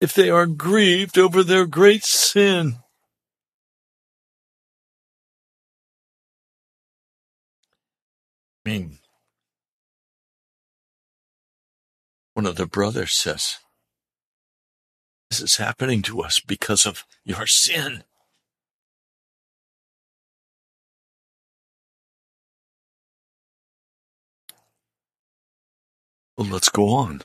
if 0.00 0.14
they 0.14 0.30
are 0.30 0.46
grieved 0.46 1.18
over 1.18 1.42
their 1.42 1.66
great 1.66 2.04
sin. 2.04 2.76
I 8.64 8.70
mean, 8.70 8.98
one 12.34 12.46
of 12.46 12.56
the 12.56 12.66
brothers 12.66 13.12
says, 13.12 13.58
This 15.30 15.40
is 15.40 15.56
happening 15.56 16.00
to 16.02 16.22
us 16.22 16.40
because 16.40 16.86
of 16.86 17.04
your 17.24 17.46
sin. 17.46 18.04
Let's 26.36 26.68
go 26.68 26.88
on. 26.90 27.22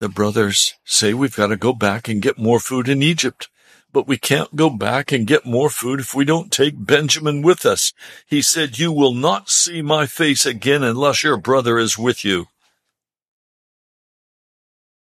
The 0.00 0.08
brothers 0.08 0.74
say 0.84 1.14
we've 1.14 1.36
got 1.36 1.46
to 1.48 1.56
go 1.56 1.72
back 1.72 2.08
and 2.08 2.20
get 2.20 2.38
more 2.38 2.60
food 2.60 2.88
in 2.88 3.02
Egypt 3.02 3.48
but 3.94 4.08
we 4.08 4.18
can't 4.18 4.56
go 4.56 4.68
back 4.68 5.12
and 5.12 5.24
get 5.24 5.46
more 5.46 5.70
food 5.70 6.00
if 6.00 6.14
we 6.16 6.24
don't 6.24 6.50
take 6.50 6.74
Benjamin 6.76 7.42
with 7.42 7.64
us. 7.64 7.92
He 8.26 8.42
said, 8.42 8.76
You 8.76 8.90
will 8.90 9.14
not 9.14 9.48
see 9.48 9.82
my 9.82 10.06
face 10.06 10.44
again 10.44 10.82
unless 10.82 11.22
your 11.22 11.36
brother 11.36 11.78
is 11.78 11.96
with 11.96 12.24
you. 12.24 12.48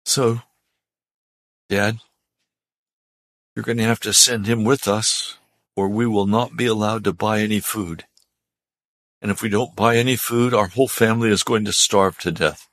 So, 0.03 0.41
Dad, 1.69 1.99
You're 3.55 3.63
going 3.63 3.77
to 3.77 3.83
have 3.83 3.99
to 3.99 4.13
send 4.13 4.47
him 4.47 4.63
with 4.63 4.87
us, 4.87 5.37
or 5.75 5.87
we 5.87 6.07
will 6.07 6.25
not 6.25 6.57
be 6.57 6.65
allowed 6.65 7.03
to 7.03 7.13
buy 7.13 7.41
any 7.41 7.59
food. 7.59 8.05
And 9.21 9.29
if 9.29 9.41
we 9.41 9.49
don't 9.49 9.75
buy 9.75 9.97
any 9.97 10.15
food, 10.15 10.53
our 10.53 10.67
whole 10.67 10.87
family 10.87 11.29
is 11.29 11.43
going 11.43 11.65
to 11.65 11.73
starve 11.73 12.17
to 12.19 12.31
death. 12.31 12.67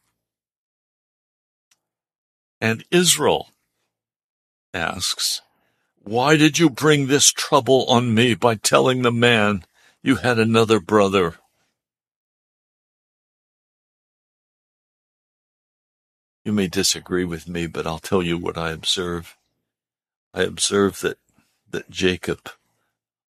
And 2.61 2.85
Israel 2.91 3.51
asks, 4.73 5.43
Why 6.03 6.37
did 6.37 6.59
you 6.59 6.71
bring 6.71 7.07
this 7.07 7.31
trouble 7.31 7.85
on 7.87 8.15
me 8.15 8.35
by 8.35 8.55
telling 8.55 9.03
the 9.03 9.13
man 9.13 9.65
you 10.03 10.17
had 10.17 10.39
another 10.39 10.81
brother? 10.81 11.37
You 16.45 16.53
may 16.53 16.67
disagree 16.67 17.25
with 17.25 17.47
me, 17.47 17.67
but 17.67 17.87
I'll 17.87 17.99
tell 17.99 18.23
you 18.23 18.39
what 18.39 18.57
I 18.57 18.71
observe. 18.71 19.37
I 20.33 20.43
observe 20.43 21.01
that, 21.01 21.19
that 21.71 21.91
Jacob 21.91 22.49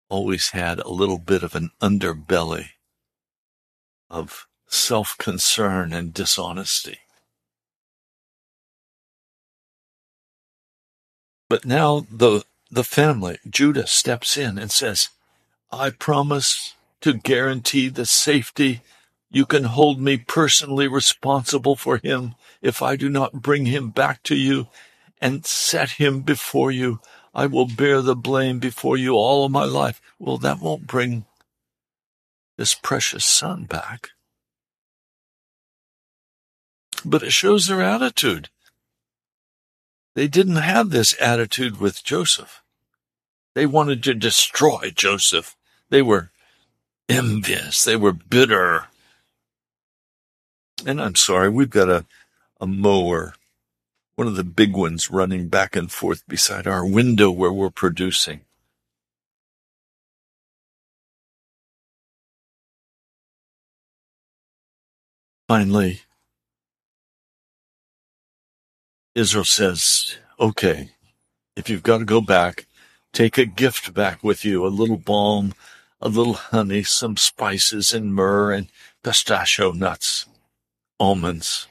always 0.08 0.50
had 0.50 0.80
a 0.80 0.90
little 0.90 1.18
bit 1.18 1.42
of 1.42 1.56
an 1.56 1.72
underbelly 1.82 2.70
of 4.10 4.48
self-concern 4.68 5.94
and 5.94 6.14
dishonesty. 6.14 7.00
But 11.50 11.66
now 11.66 12.06
the, 12.12 12.44
the 12.70 12.84
family, 12.84 13.40
Judah 13.50 13.88
steps 13.88 14.36
in 14.38 14.58
and 14.58 14.72
says, 14.72 15.10
I 15.72 15.90
promise 15.90 16.76
to 17.02 17.14
guarantee 17.14 17.90
the 17.90 18.06
safety. 18.06 18.82
You 19.30 19.46
can 19.46 19.66
hold 19.66 20.02
me 20.02 20.18
personally 20.18 20.88
responsible 20.88 21.76
for 21.76 21.98
him 21.98 22.36
if 22.62 22.82
I 22.82 22.96
do 22.96 23.10
not 23.10 23.42
bring 23.42 23.66
him 23.66 23.90
back 23.90 24.24
to 24.24 24.36
you 24.36 24.68
and 25.22 25.46
set 25.46 25.92
him 25.92 26.22
before 26.22 26.72
you. 26.72 27.00
I 27.34 27.46
will 27.46 27.68
bear 27.68 28.02
the 28.02 28.16
blame 28.16 28.60
before 28.60 28.98
you 28.98 29.14
all 29.14 29.46
of 29.46 29.52
my 29.52 29.66
life. 29.66 30.02
Well, 30.20 30.38
that 30.40 30.60
won't 30.60 30.88
bring 30.88 31.26
this 32.58 32.74
precious 32.74 33.26
son 33.26 33.66
back. 33.66 34.10
But 37.06 37.24
it 37.24 37.32
shows 37.32 37.68
their 37.68 37.82
attitude. 37.82 38.50
They 40.16 40.28
didn't 40.28 40.56
have 40.56 40.90
this 40.90 41.16
attitude 41.22 41.80
with 41.80 42.04
Joseph. 42.04 42.64
They 43.54 43.68
wanted 43.68 44.04
to 44.04 44.14
destroy 44.14 44.92
Joseph. 44.94 45.56
They 45.90 46.02
were 46.02 46.32
envious. 47.08 47.84
They 47.84 47.96
were 47.96 48.14
bitter. 48.14 48.88
And 50.86 51.02
I'm 51.02 51.16
sorry, 51.16 51.50
we've 51.50 51.70
got 51.70 51.90
a, 51.90 52.06
a 52.60 52.68
mower, 52.68 53.36
one 54.16 54.28
of 54.28 54.36
the 54.36 54.44
big 54.44 54.76
ones 54.76 55.12
running 55.12 55.48
back 55.48 55.76
and 55.76 55.92
forth 55.92 56.28
beside 56.28 56.68
our 56.68 56.86
window 56.86 57.32
where 57.32 57.54
we're 57.54 57.70
producing. 57.70 58.42
Finally, 65.48 66.02
Israel 69.16 69.46
says, 69.46 70.18
okay, 70.40 70.90
if 71.56 71.70
you've 71.70 71.84
got 71.84 72.00
to 72.00 72.06
go 72.06 72.20
back, 72.20 72.68
take 73.14 73.38
a 73.38 73.46
gift 73.46 73.94
back 73.94 74.22
with 74.24 74.44
you, 74.44 74.66
a 74.66 74.68
little 74.68 74.98
balm, 74.98 75.54
a 76.02 76.10
little 76.10 76.34
honey, 76.34 76.84
some 76.84 77.16
spices 77.16 77.94
and 77.94 78.14
myrrh 78.14 78.52
and 78.52 78.68
pistachio 79.04 79.72
nuts, 79.72 80.26
almonds. 81.00 81.68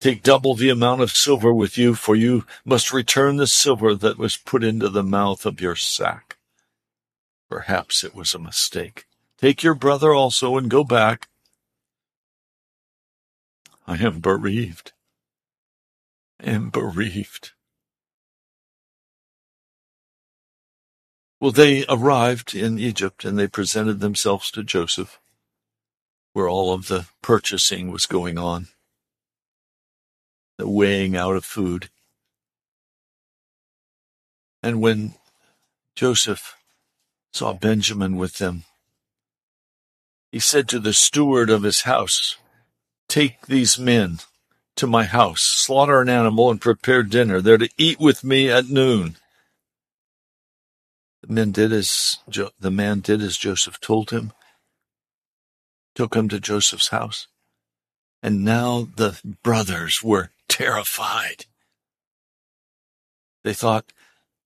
Take 0.00 0.22
double 0.22 0.54
the 0.54 0.68
amount 0.68 1.00
of 1.00 1.10
silver 1.10 1.54
with 1.54 1.78
you, 1.78 1.94
for 1.94 2.14
you 2.14 2.44
must 2.66 2.92
return 2.92 3.36
the 3.36 3.46
silver 3.46 3.94
that 3.94 4.18
was 4.18 4.36
put 4.36 4.62
into 4.62 4.90
the 4.90 5.02
mouth 5.02 5.46
of 5.46 5.60
your 5.60 5.74
sack. 5.74 6.36
Perhaps 7.48 8.04
it 8.04 8.14
was 8.14 8.34
a 8.34 8.38
mistake. 8.38 9.06
Take 9.38 9.62
your 9.62 9.74
brother 9.74 10.12
also 10.12 10.58
and 10.58 10.70
go 10.70 10.84
back. 10.84 11.28
I 13.86 13.96
am 13.96 14.20
bereaved 14.20 14.92
am 16.44 16.70
bereaved. 16.70 17.52
Well, 21.40 21.52
they 21.52 21.84
arrived 21.88 22.54
in 22.54 22.78
Egypt 22.78 23.24
and 23.24 23.38
they 23.38 23.48
presented 23.48 24.00
themselves 24.00 24.50
to 24.52 24.62
Joseph, 24.62 25.18
where 26.32 26.48
all 26.48 26.72
of 26.72 26.88
the 26.88 27.06
purchasing 27.22 27.90
was 27.90 28.06
going 28.06 28.38
on, 28.38 28.68
the 30.56 30.68
weighing 30.68 31.16
out 31.16 31.36
of 31.36 31.44
food. 31.44 31.90
And 34.62 34.80
when 34.80 35.14
Joseph 35.94 36.56
saw 37.32 37.52
Benjamin 37.52 38.16
with 38.16 38.38
them, 38.38 38.64
he 40.32 40.38
said 40.38 40.68
to 40.68 40.78
the 40.78 40.94
steward 40.94 41.50
of 41.50 41.62
his 41.62 41.82
house, 41.82 42.38
Take 43.08 43.46
these 43.46 43.78
men 43.78 44.18
to 44.76 44.86
my 44.86 45.04
house, 45.04 45.42
slaughter 45.42 46.00
an 46.00 46.08
animal, 46.08 46.50
and 46.50 46.60
prepare 46.60 47.02
dinner. 47.02 47.40
They're 47.40 47.58
to 47.58 47.68
eat 47.78 48.00
with 48.00 48.24
me 48.24 48.50
at 48.50 48.68
noon. 48.68 49.16
The 51.22 51.32
men 51.32 51.52
did 51.52 51.72
as 51.72 52.18
jo- 52.28 52.50
the 52.58 52.70
man 52.70 53.00
did 53.00 53.22
as 53.22 53.36
Joseph 53.36 53.80
told 53.80 54.10
him. 54.10 54.32
Took 55.94 56.16
him 56.16 56.28
to 56.28 56.40
Joseph's 56.40 56.88
house, 56.88 57.28
and 58.22 58.44
now 58.44 58.88
the 58.96 59.20
brothers 59.42 60.02
were 60.02 60.30
terrified. 60.48 61.46
They 63.44 63.54
thought 63.54 63.92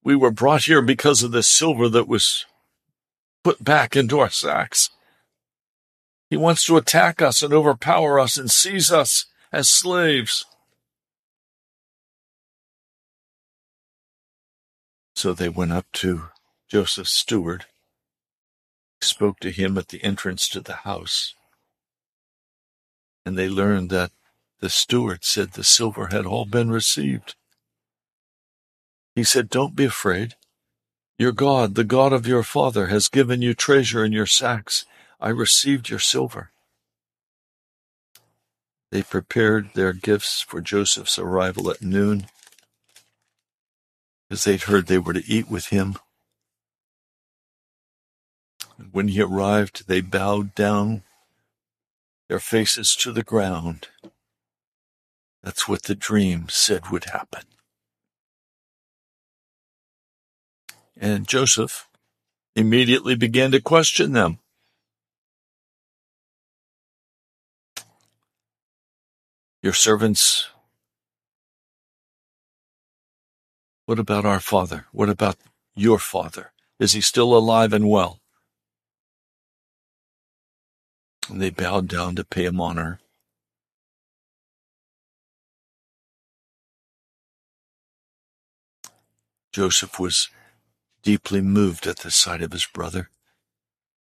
we 0.04 0.14
were 0.14 0.30
brought 0.30 0.64
here 0.64 0.82
because 0.82 1.22
of 1.22 1.32
the 1.32 1.42
silver 1.42 1.88
that 1.88 2.06
was 2.06 2.44
put 3.42 3.64
back 3.64 3.96
into 3.96 4.18
our 4.18 4.30
sacks. 4.30 4.90
He 6.30 6.36
wants 6.36 6.64
to 6.66 6.76
attack 6.76 7.22
us 7.22 7.42
and 7.42 7.54
overpower 7.54 8.20
us 8.20 8.36
and 8.36 8.50
seize 8.50 8.92
us 8.92 9.26
as 9.52 9.68
slaves. 9.68 10.44
So 15.14 15.32
they 15.32 15.48
went 15.48 15.72
up 15.72 15.86
to 15.94 16.28
Joseph's 16.68 17.12
steward, 17.12 17.64
spoke 19.00 19.40
to 19.40 19.50
him 19.50 19.78
at 19.78 19.88
the 19.88 20.04
entrance 20.04 20.48
to 20.50 20.60
the 20.60 20.76
house, 20.76 21.34
and 23.24 23.36
they 23.36 23.48
learned 23.48 23.90
that 23.90 24.12
the 24.60 24.70
steward 24.70 25.24
said 25.24 25.52
the 25.52 25.64
silver 25.64 26.08
had 26.08 26.26
all 26.26 26.44
been 26.44 26.70
received. 26.70 27.34
He 29.14 29.24
said, 29.24 29.48
Don't 29.48 29.74
be 29.74 29.86
afraid. 29.86 30.34
Your 31.18 31.32
God, 31.32 31.74
the 31.74 31.84
God 31.84 32.12
of 32.12 32.26
your 32.26 32.44
father, 32.44 32.86
has 32.86 33.08
given 33.08 33.42
you 33.42 33.54
treasure 33.54 34.04
in 34.04 34.12
your 34.12 34.26
sacks. 34.26 34.84
I 35.20 35.30
received 35.30 35.88
your 35.88 35.98
silver. 35.98 36.52
They 38.90 39.02
prepared 39.02 39.70
their 39.74 39.92
gifts 39.92 40.40
for 40.40 40.60
Joseph's 40.60 41.18
arrival 41.18 41.70
at 41.70 41.82
noon, 41.82 42.26
because 44.28 44.44
they'd 44.44 44.62
heard 44.62 44.86
they 44.86 44.98
were 44.98 45.12
to 45.12 45.26
eat 45.26 45.50
with 45.50 45.66
him. 45.66 45.96
And 48.78 48.92
when 48.92 49.08
he 49.08 49.20
arrived, 49.20 49.88
they 49.88 50.00
bowed 50.00 50.54
down 50.54 51.02
their 52.28 52.38
faces 52.38 52.94
to 52.96 53.12
the 53.12 53.24
ground. 53.24 53.88
That's 55.42 55.66
what 55.66 55.84
the 55.84 55.94
dream 55.94 56.46
said 56.48 56.90
would 56.90 57.06
happen. 57.06 57.42
And 60.96 61.26
Joseph 61.26 61.88
immediately 62.54 63.14
began 63.14 63.50
to 63.52 63.60
question 63.60 64.12
them. 64.12 64.38
Your 69.62 69.72
servants. 69.72 70.48
What 73.86 73.98
about 73.98 74.24
our 74.24 74.40
father? 74.40 74.86
What 74.92 75.08
about 75.08 75.36
your 75.74 75.98
father? 75.98 76.52
Is 76.78 76.92
he 76.92 77.00
still 77.00 77.36
alive 77.36 77.72
and 77.72 77.88
well? 77.88 78.20
And 81.28 81.40
they 81.42 81.50
bowed 81.50 81.88
down 81.88 82.14
to 82.16 82.24
pay 82.24 82.44
him 82.44 82.60
honor. 82.60 83.00
Joseph 89.52 89.98
was 89.98 90.28
deeply 91.02 91.40
moved 91.40 91.86
at 91.86 91.98
the 91.98 92.10
sight 92.10 92.42
of 92.42 92.52
his 92.52 92.66
brother. 92.66 93.10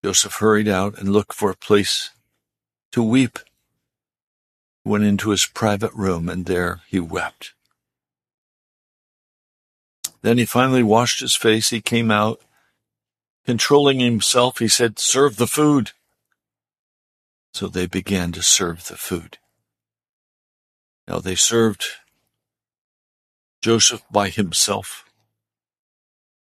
Joseph 0.04 0.36
hurried 0.36 0.67
out 0.67 0.97
and 0.97 1.13
looked 1.13 1.34
for 1.34 1.49
a 1.49 1.56
place 1.56 2.10
to 2.91 3.04
weep 3.04 3.39
went 4.89 5.06
into 5.06 5.30
his 5.30 5.45
private 5.45 5.93
room, 5.93 6.28
and 6.30 6.45
there 6.45 6.82
he 6.89 6.99
wept. 6.99 7.54
Then 10.21 10.38
he 10.38 10.45
finally 10.45 10.84
washed 10.84 11.21
his 11.21 11.36
face. 11.36 11.69
He 11.69 11.82
came 11.82 12.12
out. 12.12 12.41
Controlling 13.45 13.99
himself, 14.02 14.60
he 14.60 14.67
said, 14.67 14.99
Serve 14.99 15.38
the 15.38 15.47
food. 15.47 15.91
So 17.54 17.67
they 17.67 17.88
began 17.88 18.32
to 18.34 18.43
serve 18.43 18.88
the 18.88 18.97
food. 18.97 19.38
Now 21.08 21.19
they 21.19 21.36
served 21.36 21.86
Joseph 23.62 24.04
by 24.12 24.30
himself. 24.30 25.06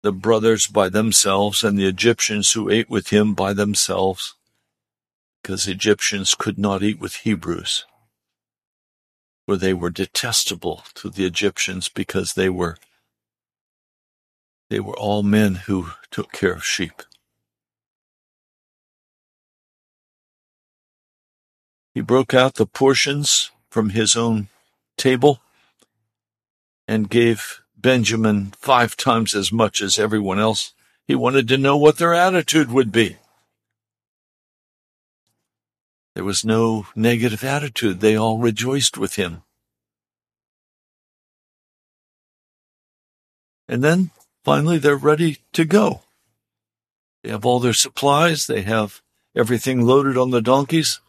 the 0.04 0.12
brothers 0.12 0.68
by 0.68 0.88
themselves 0.88 1.64
and 1.64 1.80
the 1.80 1.88
Egyptians 1.88 2.52
who 2.52 2.70
ate 2.70 2.90
with 2.90 3.10
him 3.10 3.34
by 3.34 3.54
themselves, 3.54 4.36
because 5.42 5.68
Egyptians 5.68 6.36
could 6.36 6.60
not 6.60 6.84
eat 6.84 7.00
with 7.00 7.16
Hebrews, 7.16 7.86
for 9.46 9.58
they 9.58 9.74
were 9.74 9.90
detestable 9.90 10.84
to 10.96 11.10
the 11.10 11.26
Egyptians 11.26 11.90
because 11.90 12.34
they 12.34 12.50
were 12.50 12.78
they 14.70 14.80
were 14.80 14.98
all 14.98 15.22
men 15.22 15.56
who 15.56 15.92
took 16.10 16.32
care 16.32 16.54
of 16.54 16.66
sheep. 16.66 17.04
He 21.94 22.02
broke 22.02 22.34
out 22.34 22.56
the 22.56 22.66
portions 22.66 23.52
from 23.70 23.92
his 23.92 24.16
own 24.16 24.48
table 24.98 25.40
and 26.88 27.10
gave 27.10 27.62
Benjamin 27.78 28.54
five 28.58 28.98
times 28.98 29.36
as 29.36 29.52
much 29.52 29.82
as 29.82 30.00
everyone 30.00 30.40
else. 30.40 30.74
He 31.08 31.16
wanted 31.16 31.48
to 31.50 31.58
know 31.58 31.78
what 31.78 31.98
their 31.98 32.14
attitude 32.14 32.72
would 32.72 32.92
be. 32.92 33.18
There 36.16 36.24
was 36.24 36.46
no 36.46 36.88
negative 36.96 37.44
attitude. 37.44 38.00
They 38.00 38.16
all 38.16 38.40
rejoiced 38.40 38.98
with 38.98 39.16
him. 39.16 39.44
And 43.68 43.84
then 43.84 44.12
finally 44.44 44.78
they're 44.78 44.96
ready 44.96 45.40
to 45.54 45.66
go. 45.66 46.04
They 47.22 47.32
have 47.32 47.46
all 47.46 47.60
their 47.60 47.74
supplies. 47.74 48.48
They 48.48 48.62
have 48.62 49.02
everything 49.36 49.82
loaded 49.82 50.18
on 50.18 50.32
the 50.32 50.42
donkeys. 50.42 51.02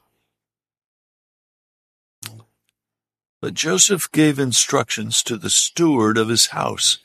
But 3.41 3.55
Joseph 3.55 4.11
gave 4.11 4.39
instructions 4.39 5.23
to 5.23 5.37
the 5.37 5.51
steward 5.51 6.19
of 6.19 6.29
his 6.29 6.47
house. 6.47 6.99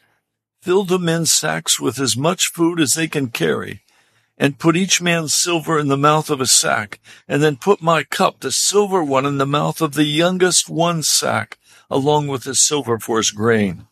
Fill 0.64 0.86
the 0.86 0.98
men's 0.98 1.32
sacks 1.32 1.80
with 1.80 2.00
as 2.00 2.18
much 2.18 2.48
food 2.48 2.80
as 2.80 2.94
they 2.94 3.08
can 3.08 3.30
carry, 3.30 3.82
and 4.38 4.60
put 4.60 4.76
each 4.76 5.02
man's 5.02 5.34
silver 5.34 5.78
in 5.80 5.88
the 5.88 5.98
mouth 5.98 6.30
of 6.30 6.41
a 6.41 6.46
sack, 6.46 7.00
and 7.28 7.44
then 7.44 7.56
put 7.56 7.82
my 7.82 8.04
cup, 8.04 8.39
the 8.39 8.52
silver 8.52 9.04
one, 9.04 9.26
in 9.26 9.38
the 9.38 9.46
mouth 9.46 9.82
of 9.82 9.94
the 9.94 10.06
youngest 10.06 10.70
one's 10.70 11.08
sack, 11.08 11.58
along 11.89 12.28
with 12.28 12.44
the 12.44 12.56
silver 12.56 12.98
for 12.98 13.17
his 13.17 13.32
grain. 13.32 13.88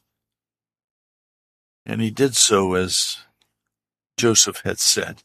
And 1.85 2.01
he 2.01 2.09
did 2.09 2.35
so 2.35 2.73
as 2.73 3.17
Joseph 4.17 4.61
had 4.63 4.79
said. 4.79 5.23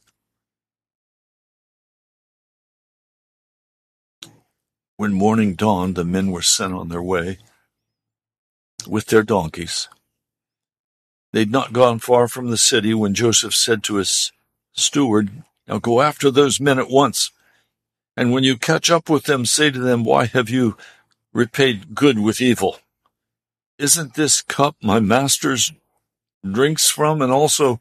When 4.96 5.12
morning 5.12 5.55
dawned, 5.55 5.96
the 5.96 6.05
men 6.05 6.31
were 6.31 6.42
sent 6.42 6.72
on 6.72 6.88
their 6.88 7.03
way 7.03 7.38
with 8.87 9.07
their 9.07 9.22
donkeys. 9.22 9.88
They'd 11.33 11.50
not 11.50 11.72
gone 11.72 11.98
far 11.98 12.29
from 12.29 12.50
the 12.50 12.57
city 12.57 12.94
when 12.94 13.12
Joseph 13.14 13.55
said 13.55 13.83
to 13.85 13.96
his 13.96 14.31
steward, 14.75 15.31
Now 15.67 15.79
go 15.79 16.03
after 16.03 16.31
those 16.31 16.61
men 16.61 16.79
at 16.79 16.91
once. 16.91 17.31
And 18.17 18.33
when 18.33 18.45
you 18.45 18.57
catch 18.57 18.91
up 18.91 19.09
with 19.09 19.25
them, 19.25 19.47
say 19.47 19.71
to 19.71 19.79
them, 19.79 20.05
Why 20.05 20.27
have 20.27 20.51
you 20.51 20.77
repaid 21.33 21.95
good 21.95 22.19
with 22.19 22.41
evil? 22.41 22.79
Isn't 23.79 24.15
this 24.15 24.43
cup 24.43 24.77
my 24.83 25.01
master's 25.01 25.73
drinks 26.49 26.91
from 26.91 27.23
and 27.23 27.33
also 27.33 27.81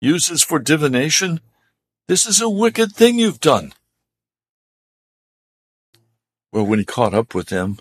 uses 0.00 0.42
for 0.42 0.58
divination? 0.58 1.40
This 2.08 2.26
is 2.26 2.40
a 2.40 2.48
wicked 2.48 2.92
thing 2.92 3.18
you've 3.18 3.40
done. 3.40 3.72
Well, 6.52 6.66
when 6.66 6.78
he 6.78 6.84
caught 6.84 7.14
up 7.14 7.34
with 7.34 7.48
them, 7.48 7.78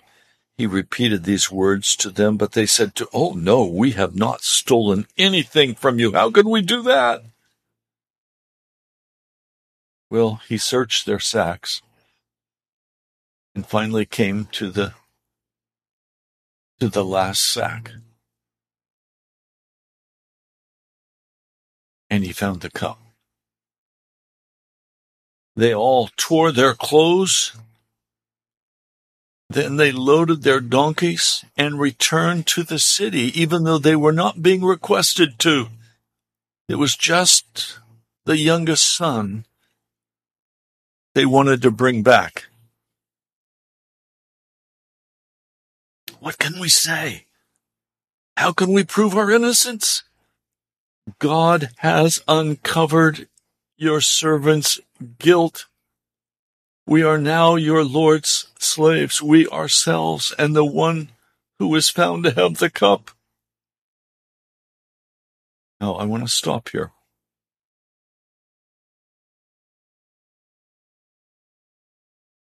he 0.58 0.66
repeated 0.66 1.24
these 1.24 1.52
words 1.52 1.96
to 1.98 2.10
them, 2.10 2.36
but 2.36 2.54
they 2.54 2.66
said 2.66 2.96
to, 2.96 3.08
Oh 3.14 3.34
no, 3.34 3.66
we 3.66 3.92
have 3.92 4.16
not 4.16 4.42
stolen 4.42 5.08
anything 5.18 5.76
from 5.76 6.00
you. 6.00 6.14
How 6.14 6.32
could 6.32 6.48
we 6.48 6.62
do 6.62 6.82
that? 6.84 7.24
Well, 10.10 10.42
he 10.48 10.58
searched 10.58 11.06
their 11.06 11.20
sacks 11.20 11.82
and 13.54 13.66
finally 13.66 14.06
came 14.06 14.46
to 14.54 14.70
the 14.70 14.94
to 16.80 16.90
the 16.90 17.04
last 17.04 17.42
sack. 17.42 17.92
And 22.10 22.24
he 22.24 22.32
found 22.32 22.62
the 22.62 22.70
cup. 22.70 23.00
They 25.56 25.74
all 25.74 26.10
tore 26.16 26.52
their 26.52 26.74
clothes 26.74 27.54
then 29.50 29.78
they 29.78 29.92
loaded 29.92 30.44
their 30.44 30.60
donkeys 30.60 31.46
and 31.56 31.80
returned 31.80 32.46
to 32.48 32.64
the 32.64 32.80
city, 32.80 33.32
even 33.40 33.64
though 33.64 33.78
they 33.78 33.96
were 33.96 34.12
not 34.12 34.42
being 34.42 34.64
requested 34.64 35.40
to. 35.40 35.68
It 36.68 36.76
was 36.76 36.98
just 36.98 37.80
the 38.26 38.38
youngest 38.38 38.96
son 38.96 39.46
they 41.18 41.26
wanted 41.26 41.64
to 41.64 41.72
bring 41.72 42.04
back. 42.04 42.46
What 46.20 46.38
can 46.38 46.60
we 46.60 46.70
say? 46.70 47.26
How 48.36 48.54
can 48.54 48.72
we 48.72 48.84
prove 48.84 49.16
our 49.18 49.32
innocence? 49.32 50.04
God 51.18 51.72
has 51.78 52.22
uncovered 52.28 53.28
your 53.78 54.00
servant's 54.00 54.80
guilt 55.18 55.66
we 56.86 57.02
are 57.02 57.18
now 57.18 57.56
your 57.56 57.84
Lord's 57.84 58.48
slaves, 58.60 59.20
we 59.20 59.48
ourselves, 59.48 60.34
and 60.38 60.56
the 60.56 60.64
one 60.64 61.10
who 61.58 61.74
is 61.76 61.90
found 61.90 62.26
to 62.26 62.32
have 62.32 62.60
the 62.60 62.70
cup. 62.70 63.10
Now, 65.82 65.96
I 65.96 66.06
want 66.06 66.24
to 66.24 66.30
stop 66.30 66.70
here. 66.70 66.92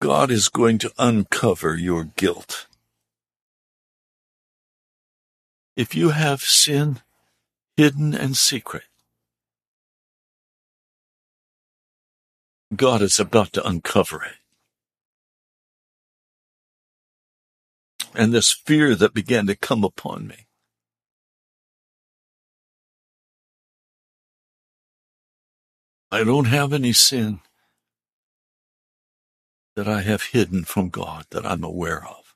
God 0.04 0.30
is 0.30 0.50
going 0.50 0.76
to 0.80 0.92
uncover 0.98 1.76
your 1.76 2.04
guilt. 2.04 2.66
If 5.76 5.94
you 5.94 6.10
have 6.10 6.42
sin 6.42 7.00
hidden 7.78 8.12
and 8.12 8.36
secret, 8.36 8.82
God 12.76 13.00
is 13.00 13.18
about 13.18 13.54
to 13.54 13.66
uncover 13.66 14.22
it. 14.22 14.36
And 18.14 18.34
this 18.34 18.52
fear 18.52 18.94
that 18.94 19.14
began 19.14 19.46
to 19.46 19.56
come 19.56 19.84
upon 19.84 20.26
me. 20.26 20.48
I 26.12 26.24
don't 26.24 26.44
have 26.44 26.74
any 26.74 26.92
sin 26.92 27.40
that 29.76 29.88
I 29.88 30.02
have 30.02 30.22
hidden 30.22 30.64
from 30.64 30.88
God 30.88 31.26
that 31.30 31.44
I'm 31.46 31.64
aware 31.64 32.04
of. 32.06 32.34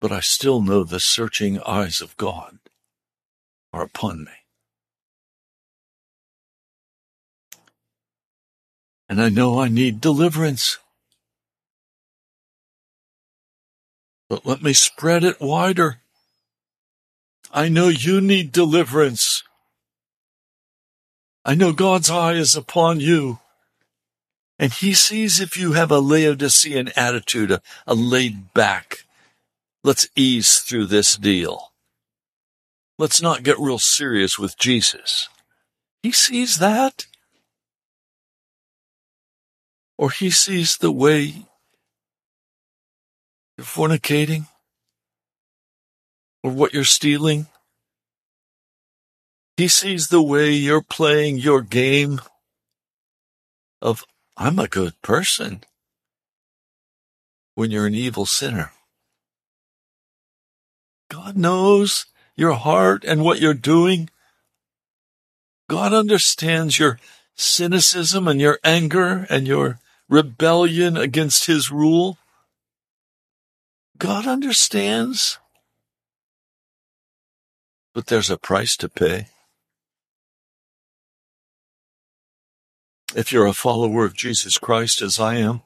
But 0.00 0.12
I 0.12 0.20
still 0.20 0.60
know 0.60 0.84
the 0.84 1.00
searching 1.00 1.60
eyes 1.62 2.00
of 2.00 2.16
God 2.16 2.58
are 3.72 3.82
upon 3.82 4.24
me. 4.24 4.32
and 9.12 9.20
I 9.20 9.28
know 9.28 9.60
I 9.60 9.68
need 9.68 10.00
deliverance. 10.00 10.78
But 14.30 14.46
let 14.46 14.62
me 14.62 14.72
spread 14.72 15.22
it 15.22 15.38
wider. 15.38 16.00
I 17.52 17.68
know 17.68 17.88
you 17.88 18.22
need 18.22 18.52
deliverance. 18.52 19.42
I 21.44 21.54
know 21.54 21.74
God's 21.74 22.08
eye 22.08 22.32
is 22.32 22.56
upon 22.56 23.00
you. 23.00 23.40
And 24.62 24.72
he 24.72 24.94
sees 24.94 25.40
if 25.40 25.58
you 25.58 25.72
have 25.72 25.90
a 25.90 25.98
Laodicean 25.98 26.90
attitude, 26.94 27.50
a, 27.50 27.60
a 27.86 27.94
laid 27.94 28.54
back. 28.54 29.04
Let's 29.82 30.08
ease 30.14 30.60
through 30.60 30.86
this 30.86 31.16
deal. 31.16 31.72
Let's 32.96 33.20
not 33.20 33.42
get 33.42 33.58
real 33.58 33.80
serious 33.80 34.38
with 34.38 34.56
Jesus. 34.56 35.28
He 36.02 36.12
sees 36.12 36.58
that 36.58 37.06
or 40.02 40.10
he 40.10 40.30
sees 40.30 40.78
the 40.78 40.90
way 40.90 41.46
you're 43.56 43.64
fornicating, 43.64 44.46
or 46.42 46.50
what 46.50 46.72
you're 46.72 46.82
stealing. 46.82 47.46
He 49.56 49.68
sees 49.68 50.08
the 50.08 50.20
way 50.20 50.50
you're 50.50 50.82
playing 50.82 51.38
your 51.38 51.62
game 51.62 52.20
of, 53.80 54.04
I'm 54.42 54.58
a 54.58 54.66
good 54.66 55.00
person, 55.02 55.62
when 57.54 57.70
you're 57.70 57.86
an 57.86 57.94
evil 57.94 58.26
sinner. 58.26 58.72
God 61.08 61.36
knows 61.36 62.06
your 62.34 62.54
heart 62.54 63.04
and 63.04 63.22
what 63.22 63.40
you're 63.40 63.54
doing. 63.54 64.10
God 65.70 65.92
understands 65.92 66.76
your 66.76 66.98
cynicism 67.36 68.26
and 68.26 68.40
your 68.40 68.58
anger 68.64 69.28
and 69.30 69.46
your 69.46 69.78
rebellion 70.08 70.96
against 70.96 71.46
his 71.46 71.70
rule. 71.70 72.18
God 73.96 74.26
understands. 74.26 75.38
But 77.94 78.08
there's 78.08 78.28
a 78.28 78.36
price 78.36 78.76
to 78.78 78.88
pay. 78.88 79.28
If 83.14 83.32
you're 83.32 83.46
a 83.46 83.52
follower 83.52 84.04
of 84.04 84.14
Jesus 84.14 84.56
Christ, 84.58 85.02
as 85.02 85.20
I 85.20 85.36
am, 85.36 85.62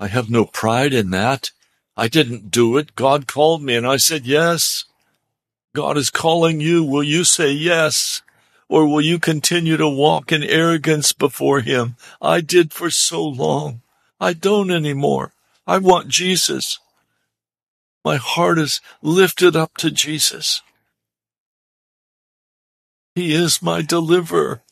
I 0.00 0.08
have 0.08 0.30
no 0.30 0.44
pride 0.44 0.92
in 0.92 1.10
that. 1.10 1.50
I 1.96 2.08
didn't 2.08 2.50
do 2.50 2.76
it. 2.78 2.96
God 2.96 3.26
called 3.26 3.62
me 3.62 3.76
and 3.76 3.86
I 3.86 3.96
said 3.96 4.26
yes. 4.26 4.84
God 5.74 5.96
is 5.96 6.10
calling 6.10 6.60
you. 6.60 6.82
Will 6.82 7.02
you 7.02 7.22
say 7.22 7.52
yes? 7.52 8.22
Or 8.68 8.86
will 8.86 9.00
you 9.00 9.18
continue 9.18 9.76
to 9.76 9.88
walk 9.88 10.32
in 10.32 10.42
arrogance 10.42 11.12
before 11.12 11.60
Him? 11.60 11.96
I 12.20 12.40
did 12.40 12.72
for 12.72 12.90
so 12.90 13.24
long. 13.24 13.82
I 14.20 14.32
don't 14.32 14.70
anymore. 14.70 15.32
I 15.66 15.78
want 15.78 16.08
Jesus. 16.08 16.78
My 18.04 18.16
heart 18.16 18.58
is 18.58 18.80
lifted 19.02 19.54
up 19.54 19.76
to 19.78 19.90
Jesus. 19.90 20.62
He 23.14 23.34
is 23.34 23.60
my 23.60 23.82
deliverer. 23.82 24.62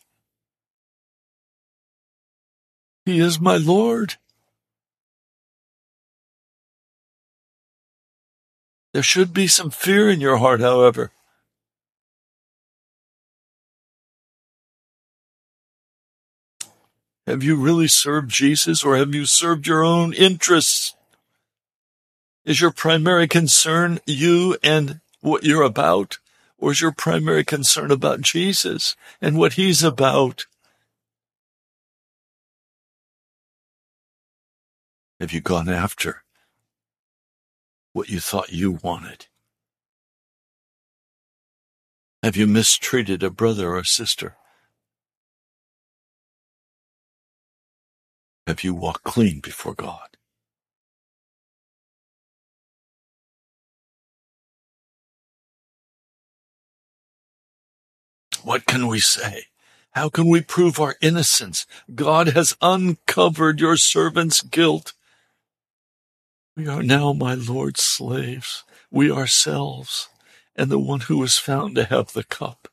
He 3.09 3.21
is 3.21 3.41
my 3.41 3.57
Lord. 3.57 4.17
There 8.93 9.03
should 9.03 9.33
be 9.33 9.47
some 9.47 9.71
fear 9.71 10.11
in 10.11 10.21
your 10.21 10.37
heart, 10.37 10.61
however. 10.61 11.11
Have 17.27 17.43
you 17.43 17.57
really 17.57 17.89
served 17.89 18.31
Jesus 18.31 18.85
or 18.85 18.99
have 18.99 19.15
you 19.15 19.25
served 19.25 19.67
your 19.67 19.83
own 19.83 20.13
interests? 20.13 20.95
Is 22.45 22.61
your 22.61 22.73
primary 22.73 23.27
concern 23.27 24.01
you 24.05 24.59
and 24.63 25.01
what 25.23 25.45
you're 25.45 25.63
about? 25.63 26.19
Or 26.59 26.73
is 26.73 26.83
your 26.83 26.93
primary 26.93 27.43
concern 27.43 27.91
about 27.91 28.21
Jesus 28.21 28.97
and 29.23 29.39
what 29.39 29.55
he's 29.55 29.83
about? 29.83 30.45
Have 35.21 35.33
you 35.33 35.41
gone 35.41 35.69
after 35.69 36.23
what 37.93 38.09
you 38.09 38.21
thought 38.21 38.53
you 38.53 38.79
wanted? 38.83 39.27
Have 42.23 42.37
you 42.37 42.47
mistreated 42.47 43.23
a 43.25 43.31
brother 43.31 43.75
or 43.75 43.83
sister? 43.83 44.37
Have 48.47 48.63
you 48.63 48.75
walked 48.75 49.03
clean 49.03 49.41
before 49.41 49.75
God? 49.75 50.17
What 58.43 58.67
can 58.67 58.87
we 58.87 59.01
say? 59.01 59.47
How 59.93 60.09
can 60.09 60.29
we 60.29 60.41
prove 60.43 60.79
our 60.79 60.95
innocence? 61.01 61.67
God 61.95 62.29
has 62.29 62.57
uncovered 62.63 63.61
your 63.61 63.77
servant's 63.77 64.43
guilt. 64.43 64.93
We 66.59 66.67
are 66.67 66.83
now 66.83 67.13
my 67.13 67.35
Lord's 67.35 67.85
slaves, 67.85 68.65
we 68.91 69.13
ourselves, 69.13 70.09
and 70.57 70.69
the 70.69 70.79
one 70.81 70.99
who 70.99 71.19
was 71.19 71.39
found 71.39 71.77
to 71.77 71.85
have 71.85 72.13
the 72.13 72.25
cup. 72.25 72.67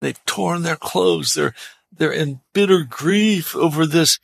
They've 0.00 0.24
torn 0.24 0.62
their 0.62 0.76
clothes. 0.76 1.34
They're, 1.34 1.54
they're 1.92 2.10
in 2.10 2.40
bitter 2.54 2.84
grief 2.84 3.54
over 3.54 3.84
this 3.84 4.20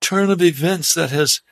turn 0.00 0.30
of 0.30 0.40
events 0.40 0.94
that 0.94 1.10
has 1.10 1.42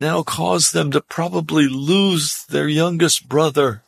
now 0.00 0.24
caused 0.24 0.74
them 0.74 0.90
to 0.90 1.00
probably 1.00 1.68
lose 1.68 2.44
their 2.46 2.66
youngest 2.66 3.28
brother. 3.28 3.84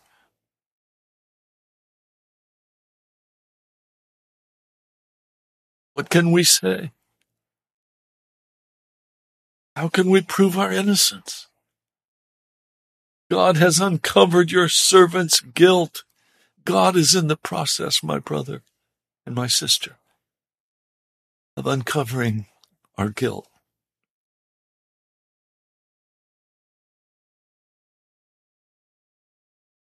What 5.94 6.08
can 6.08 6.30
we 6.30 6.44
say? 6.44 6.92
How 9.76 9.88
can 9.88 10.08
we 10.08 10.20
prove 10.20 10.56
our 10.56 10.70
innocence? 10.70 11.48
God 13.30 13.56
has 13.56 13.80
uncovered 13.80 14.52
your 14.52 14.68
servant's 14.68 15.40
guilt. 15.40 16.04
God 16.64 16.96
is 16.96 17.14
in 17.14 17.26
the 17.26 17.36
process, 17.36 18.02
my 18.02 18.18
brother 18.20 18.62
and 19.26 19.34
my 19.34 19.48
sister, 19.48 19.96
of 21.56 21.66
uncovering 21.66 22.46
our 22.96 23.08
guilt. 23.08 23.48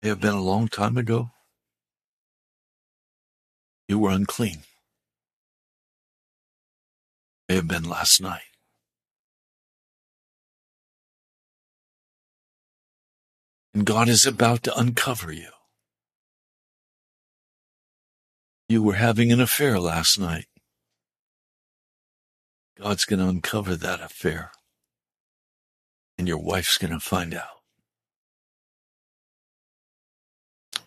It 0.01 0.09
have 0.09 0.21
been 0.21 0.33
a 0.33 0.41
long 0.41 0.67
time 0.67 0.97
ago. 0.97 1.31
You 3.87 3.99
were 3.99 4.11
unclean. 4.11 4.63
It 7.47 7.55
have 7.55 7.67
been 7.67 7.83
last 7.83 8.21
night. 8.21 8.41
And 13.77 13.85
God 13.85 14.09
is 14.09 14.25
about 14.25 14.63
to 14.63 14.75
uncover 14.75 15.31
you. 15.31 15.51
You 18.67 18.81
were 18.81 18.95
having 18.95 19.31
an 19.31 19.39
affair 19.39 19.79
last 19.79 20.19
night. 20.19 20.47
God's 22.81 23.05
going 23.05 23.19
to 23.19 23.27
uncover 23.27 23.75
that 23.75 24.01
affair, 24.01 24.49
and 26.17 26.27
your 26.27 26.39
wife's 26.39 26.79
going 26.79 26.91
to 26.91 26.99
find 26.99 27.35
out. 27.35 27.61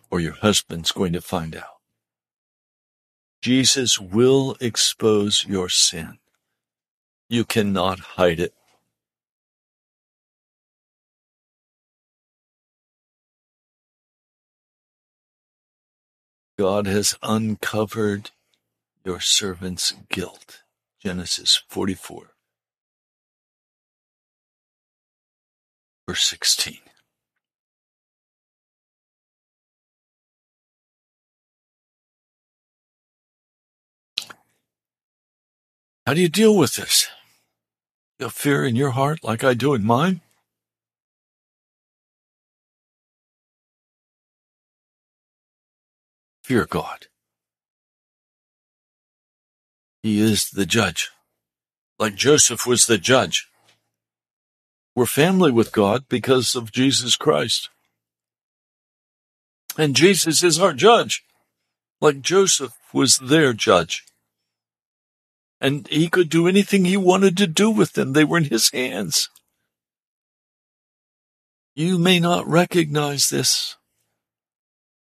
Or 0.09 0.19
your 0.19 0.33
husband's 0.33 0.91
going 0.91 1.13
to 1.13 1.21
find 1.21 1.55
out. 1.55 1.79
Jesus 3.41 4.01
will 4.01 4.57
expose 4.59 5.45
your 5.47 5.69
sin. 5.69 6.17
You 7.29 7.45
cannot 7.45 8.01
hide 8.01 8.41
it. 8.41 8.53
God 16.61 16.85
has 16.85 17.17
uncovered 17.23 18.29
your 19.03 19.19
servant's 19.19 19.95
guilt. 20.09 20.61
Genesis 21.01 21.63
44, 21.69 22.35
verse 26.07 26.23
16. 26.23 26.77
How 36.05 36.13
do 36.13 36.21
you 36.21 36.29
deal 36.29 36.55
with 36.55 36.75
this? 36.75 37.07
You 38.19 38.25
have 38.25 38.33
fear 38.33 38.63
in 38.63 38.75
your 38.75 38.91
heart 38.91 39.23
like 39.23 39.43
I 39.43 39.55
do 39.55 39.73
in 39.73 39.83
mine? 39.83 40.21
Fear 46.51 46.67
God. 46.69 47.07
He 50.03 50.19
is 50.19 50.49
the 50.49 50.65
judge, 50.65 51.09
like 51.97 52.15
Joseph 52.15 52.67
was 52.67 52.87
the 52.87 52.97
judge. 52.97 53.47
We're 54.93 55.05
family 55.05 55.49
with 55.49 55.71
God 55.71 56.09
because 56.09 56.53
of 56.53 56.73
Jesus 56.73 57.15
Christ. 57.15 57.69
And 59.77 59.95
Jesus 59.95 60.43
is 60.43 60.59
our 60.59 60.73
judge, 60.73 61.23
like 62.01 62.19
Joseph 62.19 62.77
was 62.91 63.15
their 63.19 63.53
judge. 63.53 64.03
And 65.61 65.87
he 65.87 66.09
could 66.09 66.27
do 66.27 66.49
anything 66.49 66.83
he 66.83 66.97
wanted 66.97 67.37
to 67.37 67.47
do 67.47 67.71
with 67.71 67.93
them. 67.93 68.11
They 68.11 68.25
were 68.25 68.39
in 68.39 68.43
his 68.43 68.71
hands. 68.71 69.29
You 71.75 71.97
may 71.97 72.19
not 72.19 72.45
recognize 72.45 73.29
this, 73.29 73.77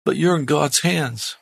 but 0.05 0.17
you're 0.17 0.35
in 0.35 0.45
God's 0.45 0.81
hands. 0.81 1.35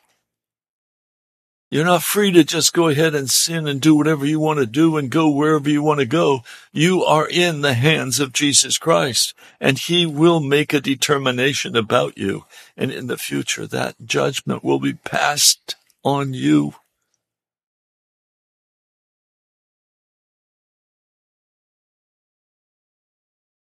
You're 1.72 1.86
not 1.86 2.02
free 2.02 2.30
to 2.32 2.44
just 2.44 2.74
go 2.74 2.88
ahead 2.88 3.14
and 3.14 3.30
sin 3.30 3.66
and 3.66 3.80
do 3.80 3.94
whatever 3.94 4.26
you 4.26 4.38
want 4.38 4.58
to 4.58 4.66
do 4.66 4.98
and 4.98 5.10
go 5.10 5.30
wherever 5.30 5.70
you 5.70 5.82
want 5.82 6.00
to 6.00 6.06
go. 6.06 6.42
You 6.70 7.02
are 7.02 7.26
in 7.26 7.62
the 7.62 7.72
hands 7.72 8.20
of 8.20 8.34
Jesus 8.34 8.76
Christ 8.76 9.32
and 9.58 9.78
he 9.78 10.04
will 10.04 10.38
make 10.38 10.74
a 10.74 10.82
determination 10.82 11.74
about 11.74 12.18
you. 12.18 12.44
And 12.76 12.90
in 12.90 13.06
the 13.06 13.16
future, 13.16 13.66
that 13.68 13.94
judgment 14.04 14.62
will 14.62 14.80
be 14.80 14.92
passed 14.92 15.76
on 16.04 16.34
you. 16.34 16.74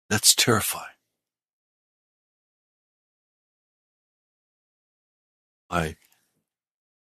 That's 0.09 0.33
terrifying. 0.33 0.87
I 5.71 5.95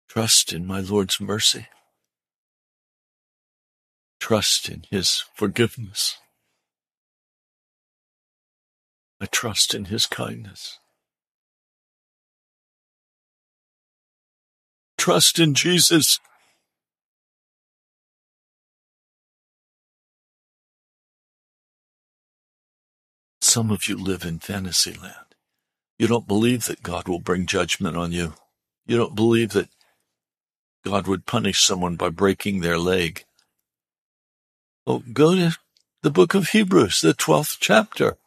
trust 0.07 0.53
in 0.53 0.65
my 0.65 0.79
Lord's 0.79 1.21
mercy. 1.21 1.67
Trust 4.19 4.69
in 4.69 4.85
his 4.89 5.25
forgiveness. 5.35 6.17
I 9.21 9.27
trust 9.27 9.75
in 9.75 9.85
his 9.85 10.07
kindness. 10.07 10.79
trust 15.03 15.37
in 15.37 15.53
Jesus. 15.53 16.17
Some 23.41 23.69
of 23.69 23.89
you 23.89 23.97
live 23.97 24.23
in 24.23 24.39
fantasy 24.39 24.93
land. 24.93 25.35
You 25.99 26.07
don't 26.07 26.25
believe 26.25 26.67
that 26.67 26.83
God 26.83 27.09
will 27.09 27.19
bring 27.19 27.45
judgment 27.47 27.97
on 27.97 28.13
you. 28.13 28.35
You 28.85 28.97
don't 28.97 29.15
believe 29.15 29.51
that 29.51 29.69
God 30.85 31.07
would 31.07 31.25
punish 31.25 31.61
someone 31.61 31.95
by 31.95 32.09
breaking 32.09 32.59
their 32.59 32.77
leg. 32.77 33.23
Well, 34.85 35.03
go 35.13 35.35
to 35.35 35.57
the 36.01 36.11
book 36.11 36.33
of 36.33 36.49
Hebrews, 36.49 36.99
the 37.01 37.13
12th 37.13 37.57
chapter. 37.59 38.17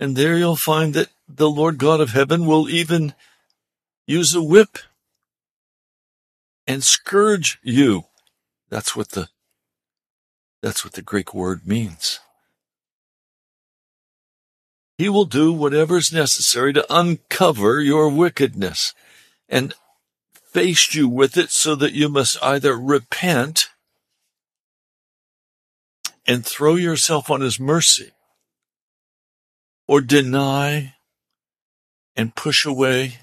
And 0.00 0.16
there 0.16 0.36
you'll 0.36 0.56
find 0.56 0.92
that 0.94 1.10
the 1.28 1.48
Lord 1.48 1.78
God 1.78 2.00
of 2.00 2.10
heaven 2.10 2.46
will 2.46 2.68
even 2.68 3.14
use 4.06 4.34
a 4.34 4.42
whip 4.42 4.78
and 6.66 6.82
scourge 6.82 7.58
you. 7.62 8.04
That's 8.70 8.96
what 8.96 9.10
the, 9.10 9.28
that's 10.60 10.84
what 10.84 10.94
the 10.94 11.02
Greek 11.02 11.32
word 11.32 11.66
means. 11.66 12.18
He 14.98 15.08
will 15.08 15.24
do 15.24 15.52
whatever 15.52 15.96
is 15.96 16.12
necessary 16.12 16.72
to 16.72 16.86
uncover 16.92 17.80
your 17.80 18.08
wickedness 18.08 18.94
and 19.48 19.74
faced 20.54 20.94
you 20.94 21.08
with 21.08 21.36
it 21.36 21.50
so 21.50 21.74
that 21.74 21.92
you 21.92 22.08
must 22.08 22.42
either 22.42 22.76
repent 22.76 23.68
and 26.26 26.44
throw 26.44 26.76
yourself 26.76 27.30
on 27.30 27.40
his 27.40 27.60
mercy 27.60 28.12
or 29.86 30.00
deny 30.00 30.94
and 32.16 32.34
push 32.34 32.64
away. 32.64 33.18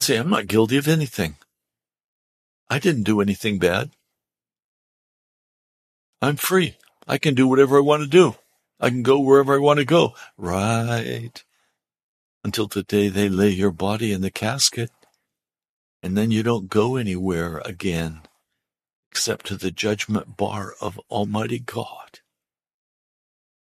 Say, 0.00 0.16
I'm 0.16 0.30
not 0.30 0.46
guilty 0.46 0.76
of 0.76 0.86
anything. 0.86 1.36
I 2.68 2.78
didn't 2.78 3.04
do 3.04 3.20
anything 3.20 3.58
bad. 3.58 3.90
I'm 6.20 6.36
free. 6.36 6.76
I 7.06 7.18
can 7.18 7.34
do 7.34 7.48
whatever 7.48 7.78
I 7.78 7.80
want 7.80 8.02
to 8.02 8.08
do. 8.08 8.36
I 8.80 8.88
can 8.88 9.02
go 9.02 9.20
wherever 9.20 9.54
I 9.54 9.58
want 9.58 9.78
to 9.78 9.84
go. 9.84 10.14
Right. 10.36 11.42
Until 12.44 12.66
the 12.66 12.82
day 12.82 13.08
they 13.08 13.28
lay 13.28 13.48
your 13.48 13.70
body 13.72 14.12
in 14.12 14.20
the 14.20 14.30
casket. 14.30 14.90
And 16.02 16.16
then 16.16 16.30
you 16.30 16.42
don't 16.42 16.68
go 16.68 16.96
anywhere 16.96 17.62
again 17.64 18.20
except 19.10 19.46
to 19.46 19.56
the 19.56 19.70
judgment 19.70 20.36
bar 20.36 20.74
of 20.80 21.00
Almighty 21.08 21.60
God. 21.60 22.18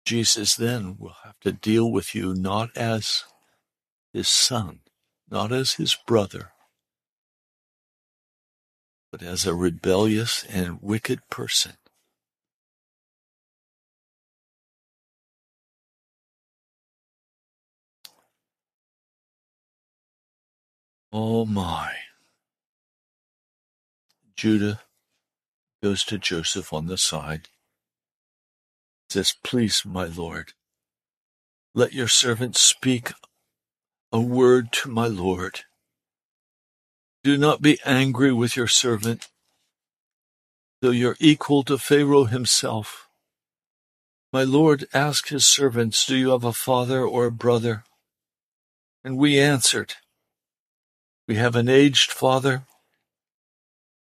Jesus 0.04 0.54
then 0.54 0.96
will 0.96 1.16
have 1.24 1.38
to 1.40 1.52
deal 1.52 1.90
with 1.90 2.14
you 2.14 2.34
not 2.34 2.70
as 2.76 3.24
his 4.12 4.28
son, 4.28 4.80
not 5.28 5.50
as 5.50 5.72
his 5.72 5.96
brother, 6.06 6.52
but 9.10 9.22
as 9.22 9.44
a 9.44 9.54
rebellious 9.54 10.44
and 10.44 10.78
wicked 10.80 11.20
person. 11.30 11.72
Oh 21.12 21.44
my. 21.44 21.94
Judah 24.36 24.80
goes 25.82 26.04
to 26.04 26.18
Joseph 26.18 26.72
on 26.72 26.86
the 26.86 26.96
side, 26.96 27.48
says, 29.08 29.34
Please, 29.42 29.82
my 29.84 30.04
Lord, 30.04 30.52
let 31.74 31.92
your 31.92 32.08
servant 32.08 32.56
speak 32.56 33.12
a 34.12 34.20
word 34.20 34.72
to 34.72 34.88
my 34.88 35.06
Lord. 35.06 35.60
Do 37.22 37.36
not 37.36 37.60
be 37.60 37.78
angry 37.84 38.32
with 38.32 38.56
your 38.56 38.68
servant, 38.68 39.28
though 40.80 40.90
you're 40.90 41.16
equal 41.18 41.64
to 41.64 41.76
Pharaoh 41.76 42.24
himself. 42.24 43.08
My 44.32 44.44
Lord 44.44 44.86
asked 44.94 45.30
his 45.30 45.44
servants, 45.44 46.06
Do 46.06 46.16
you 46.16 46.30
have 46.30 46.44
a 46.44 46.52
father 46.52 47.04
or 47.04 47.26
a 47.26 47.32
brother? 47.32 47.84
And 49.02 49.18
we 49.18 49.40
answered, 49.40 49.94
We 51.30 51.36
have 51.36 51.54
an 51.54 51.68
aged 51.68 52.10
father 52.10 52.64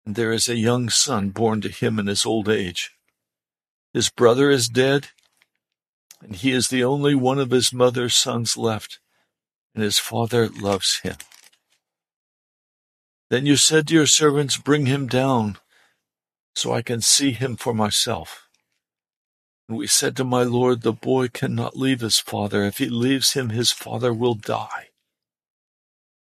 and 0.06 0.14
there 0.14 0.32
is 0.32 0.48
a 0.48 0.56
young 0.56 0.88
son 0.88 1.28
born 1.28 1.60
to 1.60 1.68
him 1.68 1.98
in 1.98 2.06
his 2.06 2.24
old 2.24 2.48
age. 2.48 2.92
His 3.92 4.08
brother 4.08 4.48
is 4.48 4.66
dead, 4.66 5.08
and 6.22 6.34
he 6.34 6.52
is 6.52 6.68
the 6.68 6.82
only 6.82 7.14
one 7.14 7.38
of 7.38 7.50
his 7.50 7.70
mother's 7.70 8.14
sons 8.14 8.56
left, 8.56 8.98
and 9.74 9.84
his 9.84 9.98
father 9.98 10.48
loves 10.48 11.00
him. 11.00 11.16
Then 13.28 13.44
you 13.44 13.56
said 13.56 13.88
to 13.88 13.94
your 13.94 14.06
servants, 14.06 14.56
Bring 14.56 14.86
him 14.86 15.06
down, 15.06 15.58
so 16.54 16.72
I 16.72 16.80
can 16.80 17.02
see 17.02 17.32
him 17.32 17.56
for 17.56 17.74
myself. 17.74 18.48
And 19.68 19.76
we 19.76 19.86
said 19.86 20.16
to 20.16 20.24
my 20.24 20.44
Lord, 20.44 20.80
The 20.80 20.94
boy 20.94 21.28
cannot 21.28 21.76
leave 21.76 22.00
his 22.00 22.18
father. 22.20 22.64
If 22.64 22.78
he 22.78 22.88
leaves 22.88 23.34
him, 23.34 23.50
his 23.50 23.70
father 23.70 24.14
will 24.14 24.32
die. 24.32 24.87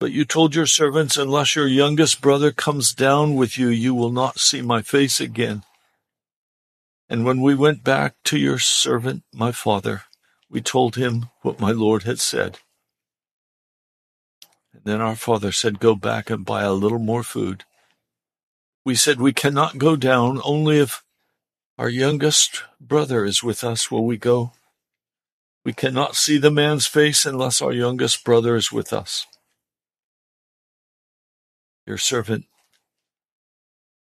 But 0.00 0.12
you 0.12 0.24
told 0.24 0.54
your 0.54 0.66
servants, 0.66 1.16
Unless 1.16 1.56
your 1.56 1.66
youngest 1.66 2.20
brother 2.20 2.52
comes 2.52 2.94
down 2.94 3.34
with 3.34 3.58
you, 3.58 3.68
you 3.68 3.94
will 3.94 4.12
not 4.12 4.38
see 4.38 4.62
my 4.62 4.80
face 4.82 5.20
again. 5.20 5.64
And 7.08 7.24
when 7.24 7.40
we 7.40 7.54
went 7.54 7.82
back 7.82 8.14
to 8.24 8.38
your 8.38 8.58
servant, 8.58 9.24
my 9.32 9.50
father, 9.50 10.02
we 10.48 10.60
told 10.60 10.96
him 10.96 11.30
what 11.42 11.58
my 11.58 11.72
Lord 11.72 12.04
had 12.04 12.20
said. 12.20 12.58
And 14.72 14.82
then 14.84 15.00
our 15.00 15.16
father 15.16 15.50
said, 15.50 15.80
Go 15.80 15.96
back 15.96 16.30
and 16.30 16.44
buy 16.44 16.62
a 16.62 16.72
little 16.72 16.98
more 17.00 17.24
food. 17.24 17.64
We 18.84 18.94
said, 18.94 19.20
We 19.20 19.32
cannot 19.32 19.78
go 19.78 19.96
down, 19.96 20.40
only 20.44 20.78
if 20.78 21.02
our 21.76 21.88
youngest 21.88 22.62
brother 22.80 23.24
is 23.24 23.42
with 23.42 23.64
us 23.64 23.90
will 23.90 24.04
we 24.04 24.16
go. 24.16 24.52
We 25.64 25.72
cannot 25.72 26.14
see 26.14 26.38
the 26.38 26.50
man's 26.50 26.86
face 26.86 27.26
unless 27.26 27.60
our 27.60 27.72
youngest 27.72 28.24
brother 28.24 28.54
is 28.54 28.70
with 28.70 28.92
us. 28.92 29.26
Your 31.88 31.96
servant, 31.96 32.44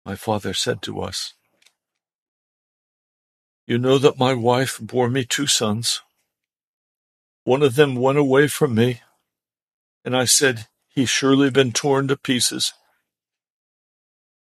my 0.05 0.17
father, 0.17 0.53
said 0.53 0.83
to 0.83 1.01
us, 1.03 1.35
You 3.65 3.79
know 3.79 3.97
that 3.97 4.19
my 4.19 4.35
wife 4.35 4.81
bore 4.81 5.09
me 5.09 5.25
two 5.25 5.47
sons. 5.47 6.01
One 7.45 7.63
of 7.63 7.77
them 7.77 7.95
went 7.95 8.19
away 8.19 8.49
from 8.49 8.75
me, 8.75 9.03
and 10.05 10.17
I 10.17 10.25
said, 10.25 10.67
He's 10.89 11.11
surely 11.11 11.49
been 11.49 11.71
torn 11.71 12.09
to 12.09 12.17
pieces. 12.17 12.73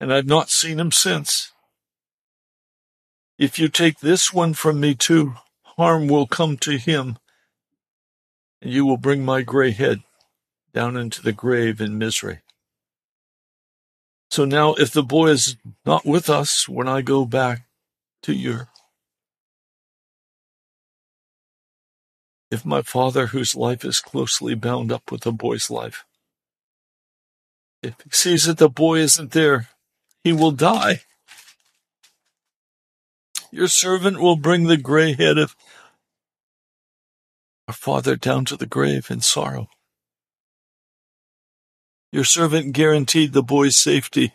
And 0.01 0.11
I've 0.11 0.25
not 0.25 0.48
seen 0.48 0.81
him 0.81 0.90
since. 0.90 1.53
If 3.37 3.59
you 3.59 3.68
take 3.68 4.01
this 4.01 4.33
one 4.33 4.55
from 4.55 4.81
me 4.81 4.94
too, 4.94 5.35
harm 5.77 6.09
will 6.09 6.27
come 6.27 6.57
to 6.57 6.79
him, 6.79 7.18
and 8.62 8.72
you 8.72 8.87
will 8.87 8.96
bring 8.96 9.22
my 9.22 9.42
gray 9.42 9.72
head 9.72 10.01
down 10.72 10.96
into 10.96 11.20
the 11.20 11.35
grave 11.35 11.79
in 11.79 11.98
misery. 11.98 12.40
So 14.33 14.47
now, 14.47 14.73
if 14.73 14.92
the 14.92 15.03
boy 15.03 15.29
is 15.29 15.57
not 15.85 16.07
with 16.07 16.31
us 16.31 16.66
when 16.66 16.88
I 16.88 17.03
go 17.03 17.27
back 17.27 17.66
to 18.23 18.33
your, 18.33 18.68
if 22.51 22.64
my 22.64 22.81
father, 22.81 23.27
whose 23.27 23.55
life 23.55 23.85
is 23.85 24.01
closely 24.01 24.55
bound 24.55 24.90
up 24.90 25.12
with 25.12 25.25
the 25.25 25.33
boy's 25.33 25.71
life, 25.71 26.07
if 27.83 27.95
he 28.03 28.09
sees 28.11 28.47
that 28.47 28.57
the 28.57 28.71
boy 28.71 29.01
isn't 29.01 29.33
there, 29.33 29.68
he 30.25 30.33
will 30.33 30.53
die. 30.53 31.03
Your 33.50 33.69
servant 33.69 34.19
will 34.19 34.37
bring 34.37 34.65
the 34.65 34.79
gray 34.79 35.13
head 35.13 35.37
of 35.37 35.54
our 37.69 37.75
father 37.75 38.17
down 38.17 38.46
to 38.46 38.57
the 38.57 38.65
grave 38.65 39.11
in 39.11 39.21
sorrow. 39.21 39.69
Your 42.13 42.25
servant 42.25 42.75
guaranteed 42.75 43.33
the 43.33 43.42
boy's 43.42 43.75
safety 43.75 44.35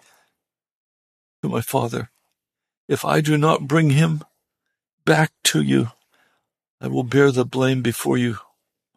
to 1.43 1.49
my 1.49 1.61
father. 1.61 2.09
If 2.87 3.05
I 3.05 3.21
do 3.21 3.37
not 3.37 3.67
bring 3.67 3.91
him 3.91 4.23
back 5.05 5.31
to 5.45 5.61
you, 5.61 5.91
I 6.81 6.87
will 6.87 7.03
bear 7.03 7.31
the 7.31 7.45
blame 7.45 7.83
before 7.83 8.17
you, 8.17 8.39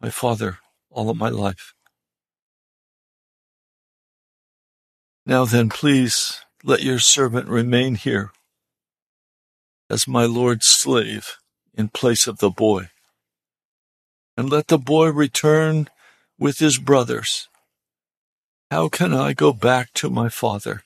my 0.01 0.09
father, 0.09 0.57
all 0.89 1.11
of 1.11 1.17
my 1.17 1.29
life. 1.29 1.75
Now 5.27 5.45
then, 5.45 5.69
please 5.69 6.41
let 6.63 6.81
your 6.81 6.97
servant 6.97 7.47
remain 7.47 7.93
here 7.95 8.31
as 9.91 10.07
my 10.07 10.25
Lord's 10.25 10.65
slave 10.65 11.37
in 11.75 11.89
place 11.89 12.25
of 12.25 12.39
the 12.39 12.49
boy. 12.49 12.89
And 14.35 14.49
let 14.49 14.69
the 14.69 14.79
boy 14.79 15.09
return 15.09 15.87
with 16.39 16.57
his 16.57 16.79
brothers 16.79 17.47
how 18.71 18.87
can 18.87 19.13
I 19.13 19.33
go 19.33 19.51
back 19.51 19.91
to 19.95 20.09
my 20.09 20.29
father 20.29 20.83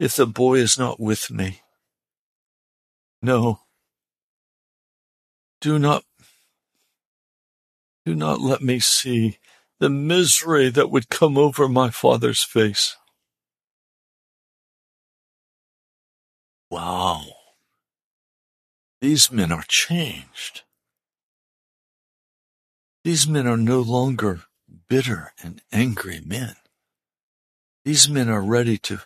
if 0.00 0.16
the 0.16 0.26
boy 0.26 0.56
is 0.56 0.76
not 0.76 0.98
with 0.98 1.30
me? 1.30 1.60
No. 3.22 3.60
Do 5.60 5.78
not, 5.78 6.02
do 8.04 8.16
not 8.16 8.40
let 8.40 8.62
me 8.62 8.80
see 8.80 9.38
the 9.78 9.88
misery 9.88 10.70
that 10.70 10.90
would 10.90 11.08
come 11.08 11.38
over 11.38 11.68
my 11.68 11.88
father's 11.88 12.42
face. 12.42 12.96
Wow. 16.68 17.26
These 19.00 19.30
men 19.30 19.52
are 19.52 19.64
changed. 19.68 20.62
These 23.04 23.28
men 23.28 23.46
are 23.46 23.56
no 23.56 23.80
longer 23.80 24.40
bitter 24.88 25.32
and 25.40 25.62
angry 25.70 26.20
men. 26.20 26.56
These 27.84 28.08
men 28.08 28.28
are 28.28 28.42
ready 28.42 28.78
to 28.78 29.00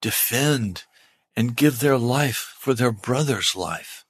defend 0.00 0.84
and 1.34 1.56
give 1.56 1.80
their 1.80 1.98
life 1.98 2.54
for 2.58 2.74
their 2.74 2.92
brother's 2.92 3.56
life. 3.56 4.04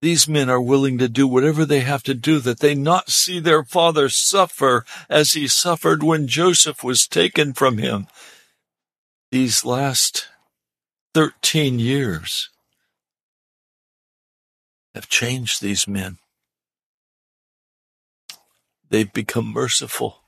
These 0.00 0.28
men 0.28 0.48
are 0.48 0.60
willing 0.60 0.98
to 0.98 1.08
do 1.08 1.26
whatever 1.26 1.64
they 1.64 1.80
have 1.80 2.02
to 2.04 2.14
do 2.14 2.38
that 2.40 2.60
they 2.60 2.74
not 2.74 3.10
see 3.10 3.40
their 3.40 3.64
father 3.64 4.08
suffer 4.08 4.84
as 5.08 5.32
he 5.32 5.48
suffered 5.48 6.02
when 6.02 6.28
Joseph 6.28 6.84
was 6.84 7.06
taken 7.06 7.52
from 7.52 7.78
him. 7.78 8.06
These 9.30 9.64
last 9.64 10.28
13 11.14 11.78
years 11.78 12.50
have 14.94 15.08
changed 15.08 15.60
these 15.60 15.88
men. 15.88 16.18
They've 18.88 19.12
become 19.12 19.52
merciful 19.52 20.20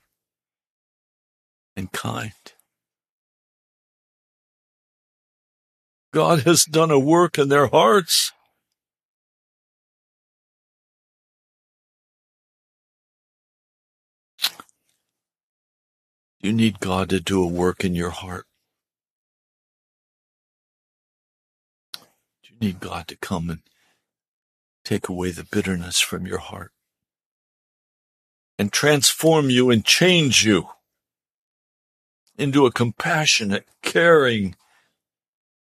and 1.76 1.90
kind. 1.92 2.32
God 6.12 6.40
has 6.40 6.64
done 6.64 6.90
a 6.90 6.98
work 6.98 7.38
in 7.38 7.48
their 7.48 7.68
hearts. 7.68 8.32
You 16.40 16.52
need 16.52 16.80
God 16.80 17.10
to 17.10 17.20
do 17.20 17.42
a 17.42 17.46
work 17.46 17.84
in 17.84 17.94
your 17.94 18.10
heart. 18.10 18.46
You 22.42 22.56
need 22.60 22.80
God 22.80 23.06
to 23.08 23.16
come 23.16 23.50
and 23.50 23.60
take 24.84 25.08
away 25.08 25.30
the 25.30 25.44
bitterness 25.44 26.00
from 26.00 26.26
your 26.26 26.38
heart 26.38 26.72
and 28.58 28.72
transform 28.72 29.50
you 29.50 29.70
and 29.70 29.84
change 29.84 30.44
you 30.44 30.70
into 32.36 32.66
a 32.66 32.72
compassionate, 32.72 33.66
caring, 33.82 34.56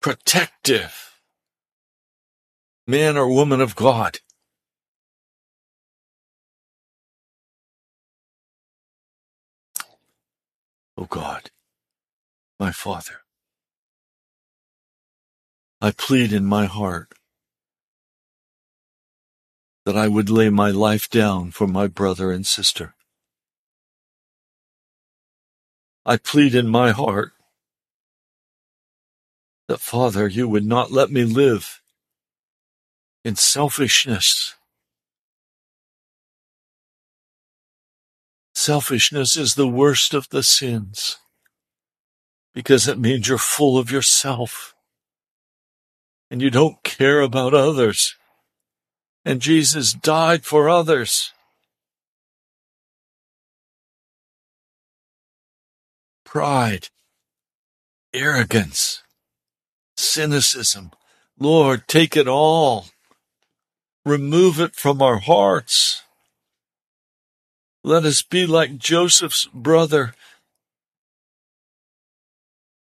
protective 0.01 1.21
man 2.87 3.17
or 3.17 3.29
woman 3.29 3.61
of 3.61 3.75
God. 3.75 4.21
O 10.97 11.03
oh 11.03 11.07
God, 11.07 11.51
my 12.59 12.73
Father, 12.73 13.23
I 15.81 15.93
plead 15.93 16.33
in 16.33 16.45
my 16.45 16.67
heart 16.67 17.13
that 19.85 19.97
I 19.97 20.09
would 20.09 20.29
lay 20.29 20.51
my 20.51 20.71
life 20.71 21.09
down 21.09 21.51
for 21.51 21.67
my 21.67 21.87
brother 21.87 22.33
and 22.33 22.47
sister. 22.47 22.95
I 26.05 26.17
plead 26.17 26.55
in 26.55 26.69
my 26.69 26.91
heart 26.91 27.33
that, 29.69 29.81
Father, 29.81 30.27
you 30.27 30.49
would 30.49 30.65
not 30.65 30.91
let 30.91 31.11
me 31.11 31.25
live 31.25 31.81
in 33.25 33.37
selfishness. 33.37 34.55
Selfishness 38.55 39.37
is 39.37 39.55
the 39.55 39.69
worst 39.69 40.15
of 40.15 40.29
the 40.31 40.43
sins 40.43 41.19
because 42.55 42.89
it 42.89 42.99
means 42.99 43.29
you're 43.29 43.39
full 43.39 43.79
of 43.79 43.91
yourself 43.91 44.75
and 46.31 46.43
you 46.43 46.51
don't 46.51 46.83
care 46.83 47.21
about 47.21 47.55
others. 47.55 48.17
And 49.25 49.41
Jesus 49.41 49.93
died 49.93 50.45
for 50.45 50.69
others. 50.69 51.33
Pride, 56.25 56.89
arrogance, 58.13 59.03
cynicism. 59.99 60.93
Lord, 61.39 61.87
take 61.87 62.17
it 62.17 62.29
all. 62.29 62.87
Remove 64.05 64.61
it 64.61 64.75
from 64.75 65.03
our 65.03 65.19
hearts. 65.19 66.03
Let 67.85 68.05
us 68.05 68.23
be 68.23 68.47
like 68.47 68.79
Joseph's 68.79 69.47
brother 69.53 70.15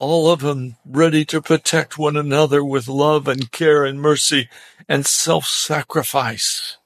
all 0.02 0.32
of 0.32 0.40
them 0.40 0.74
ready 0.84 1.24
to 1.24 1.40
protect 1.40 1.96
one 1.96 2.16
another 2.16 2.64
with 2.64 2.88
love 2.88 3.28
and 3.28 3.52
care 3.52 3.84
and 3.84 4.00
mercy 4.00 4.48
and 4.88 5.06
self-sacrifice, 5.06 6.76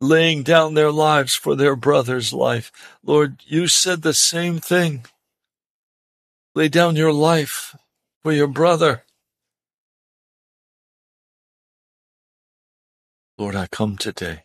laying 0.00 0.42
down 0.42 0.72
their 0.72 0.90
lives 0.90 1.34
for 1.34 1.54
their 1.54 1.76
brother's 1.76 2.32
life. 2.32 2.72
Lord, 3.04 3.42
you 3.44 3.68
said 3.68 4.00
the 4.00 4.14
same 4.14 4.58
thing. 4.58 5.04
Lay 6.54 6.68
down 6.68 6.96
your 6.96 7.12
life 7.12 7.76
for 8.22 8.32
your 8.32 8.48
brother. 8.48 9.02
Lord, 13.38 13.54
I 13.54 13.66
come 13.66 13.96
today. 13.96 14.44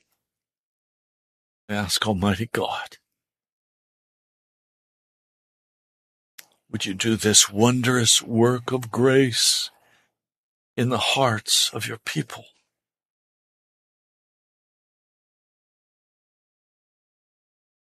I 1.70 1.76
ask 1.76 2.06
Almighty 2.06 2.50
God 2.52 2.98
Would 6.72 6.86
you 6.86 6.94
do 6.94 7.18
this 7.18 7.50
wondrous 7.50 8.22
work 8.22 8.72
of 8.72 8.92
grace 8.92 9.72
in 10.78 10.88
the 10.88 10.98
hearts 10.98 11.70
of 11.74 11.86
your 11.86 11.98
people? 11.98 12.46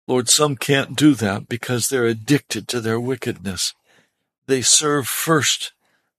Lord, 0.07 0.28
some 0.28 0.57
can't 0.57 0.96
do 0.96 1.14
that 1.16 1.49
because 1.49 1.88
they're 1.88 2.07
addicted 2.07 2.68
to 2.68 2.80
their 2.80 3.01
wickedness. 3.01 3.74
They 4.46 4.62
serve 4.62 5.09
first 5.09 5.72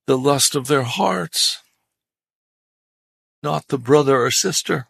the 0.06 0.18
lust 0.18 0.54
of 0.54 0.68
their 0.68 0.84
hearts, 0.84 1.64
not 3.42 3.68
the 3.68 3.78
brother 3.78 4.22
or 4.22 4.32
sister. 4.32 4.88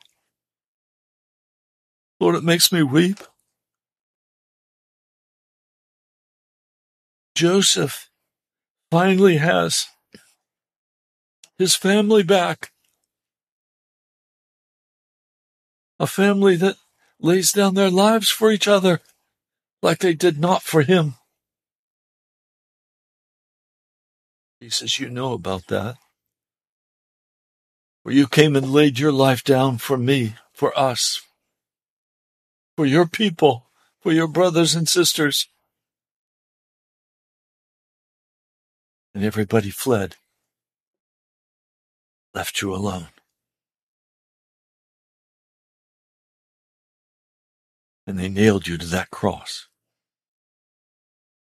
Lord, 2.19 2.35
it 2.35 2.43
makes 2.43 2.71
me 2.71 2.83
weep. 2.83 3.19
Joseph 7.35 8.09
finally 8.91 9.37
has 9.37 9.87
his 11.57 11.75
family 11.75 12.23
back. 12.23 12.71
A 15.99 16.07
family 16.07 16.55
that 16.55 16.75
lays 17.19 17.51
down 17.51 17.75
their 17.75 17.89
lives 17.89 18.29
for 18.29 18.51
each 18.51 18.67
other 18.67 19.01
like 19.81 19.99
they 19.99 20.13
did 20.13 20.39
not 20.39 20.63
for 20.63 20.81
him. 20.81 21.15
Jesus, 24.61 24.99
you 24.99 25.09
know 25.09 25.33
about 25.33 25.67
that. 25.67 25.97
You 28.09 28.27
came 28.27 28.55
and 28.55 28.71
laid 28.71 28.99
your 28.99 29.11
life 29.11 29.43
down 29.43 29.77
for 29.77 29.97
me, 29.97 30.35
for 30.53 30.77
us, 30.77 31.21
for 32.75 32.85
your 32.85 33.05
people, 33.05 33.67
for 34.01 34.11
your 34.11 34.27
brothers 34.27 34.75
and 34.75 34.87
sisters. 34.87 35.47
and 39.13 39.23
everybody 39.23 39.69
fled, 39.69 40.15
left 42.33 42.61
you 42.61 42.73
alone. 42.73 43.07
And 48.05 48.17
they 48.17 48.29
nailed 48.29 48.67
you 48.67 48.77
to 48.77 48.85
that 48.87 49.11
cross. 49.11 49.67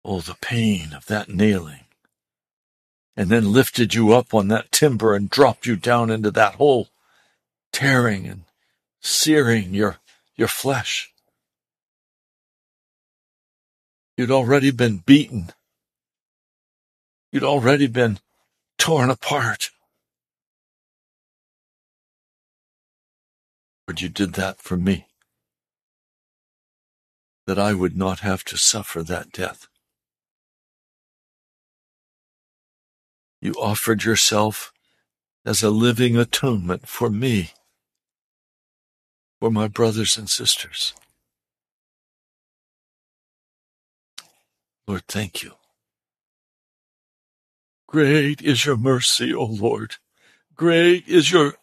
Oh, 0.04 0.20
the 0.20 0.36
pain 0.40 0.92
of 0.92 1.06
that 1.06 1.28
nailing. 1.28 1.85
And 3.16 3.30
then 3.30 3.52
lifted 3.52 3.94
you 3.94 4.12
up 4.12 4.34
on 4.34 4.48
that 4.48 4.70
timber 4.70 5.14
and 5.14 5.30
dropped 5.30 5.66
you 5.66 5.76
down 5.76 6.10
into 6.10 6.30
that 6.32 6.56
hole, 6.56 6.88
tearing 7.72 8.26
and 8.26 8.42
searing 9.00 9.72
your, 9.72 9.96
your 10.36 10.48
flesh. 10.48 11.12
You'd 14.16 14.30
already 14.30 14.70
been 14.70 14.98
beaten 14.98 15.52
You'd 17.36 17.44
already 17.44 17.86
been 17.86 18.18
torn 18.78 19.10
apart. 19.10 19.68
But 23.86 24.00
you 24.00 24.08
did 24.08 24.32
that 24.34 24.62
for 24.62 24.78
me, 24.78 25.06
that 27.46 27.58
I 27.58 27.74
would 27.74 27.94
not 27.94 28.20
have 28.20 28.42
to 28.44 28.56
suffer 28.56 29.02
that 29.02 29.32
death. 29.32 29.68
You 33.46 33.54
offered 33.60 34.02
yourself 34.02 34.72
as 35.44 35.62
a 35.62 35.70
living 35.70 36.16
atonement 36.16 36.88
for 36.88 37.08
me, 37.08 37.52
for 39.38 39.52
my 39.52 39.68
brothers 39.68 40.18
and 40.18 40.28
sisters. 40.28 40.94
Lord, 44.88 45.04
thank 45.06 45.44
you. 45.44 45.52
Great 47.86 48.42
is 48.42 48.66
your 48.66 48.76
mercy, 48.76 49.32
O 49.32 49.44
Lord. 49.44 49.94
Great 50.56 51.06
is 51.06 51.30
your, 51.30 51.54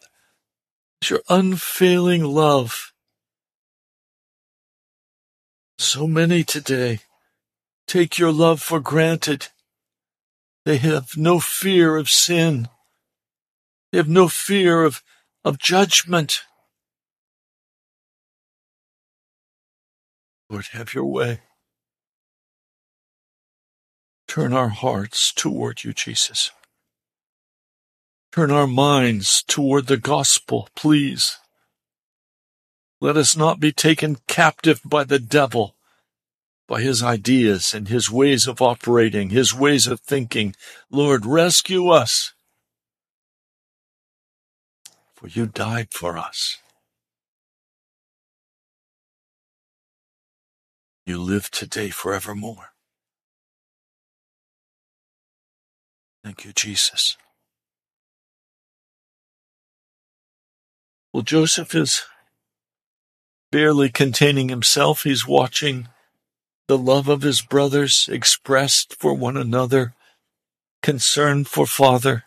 is 1.02 1.10
your 1.10 1.20
unfailing 1.28 2.24
love. 2.24 2.94
So 5.76 6.06
many 6.06 6.44
today 6.44 7.00
take 7.86 8.18
your 8.18 8.32
love 8.32 8.62
for 8.62 8.80
granted. 8.80 9.48
They 10.64 10.78
have 10.78 11.16
no 11.16 11.40
fear 11.40 11.96
of 11.96 12.08
sin. 12.08 12.68
They 13.92 13.98
have 13.98 14.08
no 14.08 14.28
fear 14.28 14.82
of, 14.84 15.02
of 15.44 15.58
judgment. 15.58 16.42
Lord, 20.48 20.66
have 20.72 20.94
your 20.94 21.04
way. 21.04 21.40
Turn 24.26 24.52
our 24.52 24.70
hearts 24.70 25.32
toward 25.32 25.84
you, 25.84 25.92
Jesus. 25.92 26.50
Turn 28.32 28.50
our 28.50 28.66
minds 28.66 29.44
toward 29.46 29.86
the 29.86 29.96
gospel, 29.96 30.68
please. 30.74 31.38
Let 33.00 33.16
us 33.16 33.36
not 33.36 33.60
be 33.60 33.70
taken 33.70 34.16
captive 34.26 34.80
by 34.84 35.04
the 35.04 35.18
devil, 35.18 35.73
by 36.66 36.80
his 36.80 37.02
ideas 37.02 37.74
and 37.74 37.88
his 37.88 38.10
ways 38.10 38.46
of 38.46 38.62
operating, 38.62 39.30
his 39.30 39.54
ways 39.54 39.86
of 39.86 40.00
thinking. 40.00 40.54
Lord, 40.90 41.26
rescue 41.26 41.88
us. 41.88 42.32
For 45.14 45.28
you 45.28 45.46
died 45.46 45.88
for 45.92 46.16
us. 46.18 46.58
You 51.06 51.20
live 51.20 51.50
today 51.50 51.90
forevermore. 51.90 52.70
Thank 56.22 56.46
you, 56.46 56.52
Jesus. 56.54 57.18
Well, 61.12 61.22
Joseph 61.22 61.74
is 61.74 62.02
barely 63.52 63.90
containing 63.90 64.48
himself. 64.48 65.02
He's 65.02 65.28
watching 65.28 65.88
the 66.66 66.78
love 66.78 67.08
of 67.08 67.22
his 67.22 67.42
brothers 67.42 68.08
expressed 68.10 68.96
for 68.98 69.14
one 69.14 69.36
another, 69.36 69.94
concern 70.82 71.44
for 71.44 71.66
father. 71.66 72.24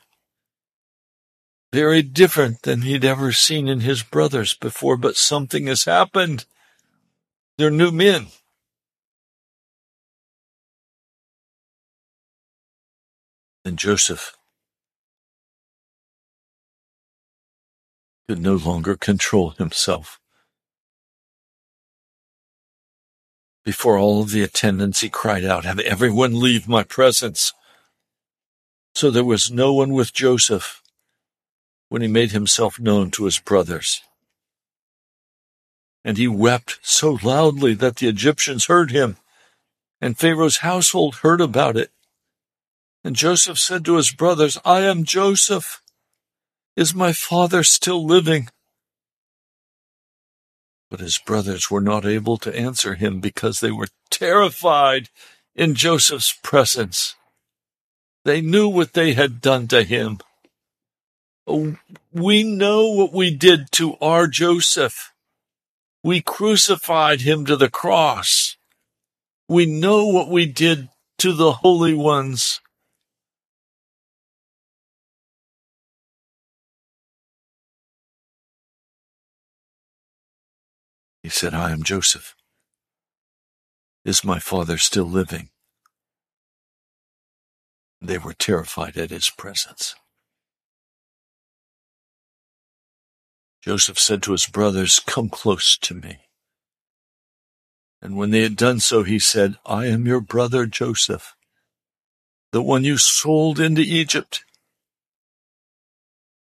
Very 1.74 2.02
different 2.02 2.62
than 2.62 2.82
he'd 2.84 3.04
ever 3.04 3.32
seen 3.32 3.68
in 3.68 3.82
his 3.82 4.04
brothers 4.04 4.54
before, 4.54 4.96
but 4.96 5.16
something 5.16 5.68
has 5.68 5.86
happened. 5.86 6.46
They're 7.58 7.72
new 7.72 7.92
men. 7.92 8.28
And 13.66 13.78
Joseph 13.78 14.38
could 18.30 18.40
no 18.40 18.56
longer 18.56 18.96
control 18.96 19.52
himself. 19.52 20.20
Before 23.68 23.97
all 23.97 24.24
the 24.24 24.43
attendants, 24.43 25.01
he 25.01 25.09
cried 25.09 25.43
out, 25.43 25.65
Have 25.65 25.80
everyone 25.80 26.39
leave 26.39 26.70
my 26.70 26.84
presence. 26.84 27.51
So 28.95 29.11
there 29.11 29.26
was 29.26 29.51
no 29.51 29.74
one 29.74 29.91
with 29.91 30.13
Joseph 30.13 30.82
when 31.89 32.01
he 32.01 32.07
made 32.07 32.32
himself 32.32 32.80
known 32.80 33.11
to 33.11 33.26
his 33.26 33.39
brothers. 33.39 33.99
And 36.05 36.18
he 36.18 36.30
wept 36.30 36.80
so 36.82 37.20
loudly 37.22 37.74
that 37.74 37.97
the 37.97 38.07
Egyptians 38.07 38.68
heard 38.68 38.91
him, 38.91 39.18
and 39.99 40.18
Pharaoh's 40.18 40.59
household 40.59 41.15
heard 41.15 41.41
about 41.41 41.76
it. 41.76 41.91
And 43.03 43.18
Joseph 43.18 43.59
said 43.59 43.84
to 43.84 43.97
his 43.97 44.13
brothers, 44.13 44.57
I 44.63 44.84
am 44.84 45.03
Joseph. 45.03 45.82
Is 46.78 46.95
my 46.95 47.11
father 47.11 47.63
still 47.63 48.05
living? 48.05 48.47
But 50.90 51.00
his 51.00 51.18
brothers 51.18 51.70
were 51.70 51.82
not 51.82 52.06
able 52.06 52.38
to 52.38 52.56
answer 52.56 52.96
him 52.96 53.20
because 53.20 53.60
they 53.60 53.72
were 53.72 53.90
terrified 54.10 55.10
in 55.56 55.76
Joseph's 55.76 56.34
presence. 56.44 57.16
They 58.24 58.42
knew 58.42 58.70
what 58.70 58.94
they 58.94 59.14
had 59.14 59.42
done 59.42 59.68
to 59.70 59.84
him. 59.84 60.20
Oh, 61.46 61.78
we 62.12 62.44
know 62.44 62.88
what 62.92 63.14
we 63.14 63.36
did 63.36 63.72
to 63.74 63.96
our 64.02 64.28
Joseph. 64.28 65.14
We 66.04 66.22
crucified 66.22 67.22
him 67.22 67.46
to 67.46 67.56
the 67.56 67.70
cross. 67.70 68.58
We 69.50 69.66
know 69.66 70.08
what 70.08 70.30
we 70.30 70.46
did 70.46 70.90
to 71.20 71.34
the 71.34 71.54
holy 71.54 71.94
ones. 71.94 72.60
He 81.28 81.32
said, 81.32 81.53
I 81.53 81.71
am 81.71 81.84
Joseph. 81.84 82.38
Is 84.05 84.23
my 84.23 84.39
father 84.39 84.78
still 84.78 85.03
living? 85.03 85.49
They 88.01 88.17
were 88.17 88.32
terrified 88.32 88.95
at 88.95 89.09
his 89.09 89.30
presence. 89.30 89.93
Joseph 93.61 93.99
said 93.99 94.23
to 94.23 94.32
his 94.32 94.47
brothers, 94.47 95.01
Come 95.01 95.28
close 95.28 95.78
to 95.80 95.93
me. 95.93 96.19
And 98.01 98.15
when 98.15 98.32
they 98.32 98.43
had 98.43 98.55
done 98.55 98.80
so, 98.80 99.03
he 99.03 99.19
said, 99.19 99.57
I 99.65 99.88
am 99.88 100.07
your 100.07 100.21
brother 100.21 100.65
Joseph, 100.65 101.36
the 102.53 102.61
one 102.61 102.86
you 102.86 102.97
sold 102.97 103.59
into 103.59 103.82
Egypt. 103.82 104.45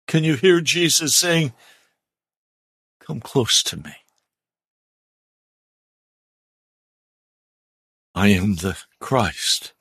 Can 0.06 0.22
you 0.22 0.36
hear 0.36 0.60
Jesus 0.60 1.16
saying, 1.16 1.52
Come 3.00 3.18
close 3.18 3.64
to 3.64 3.76
me? 3.76 3.97
I 8.18 8.30
am 8.30 8.56
the 8.56 8.76
Christ 8.98 9.74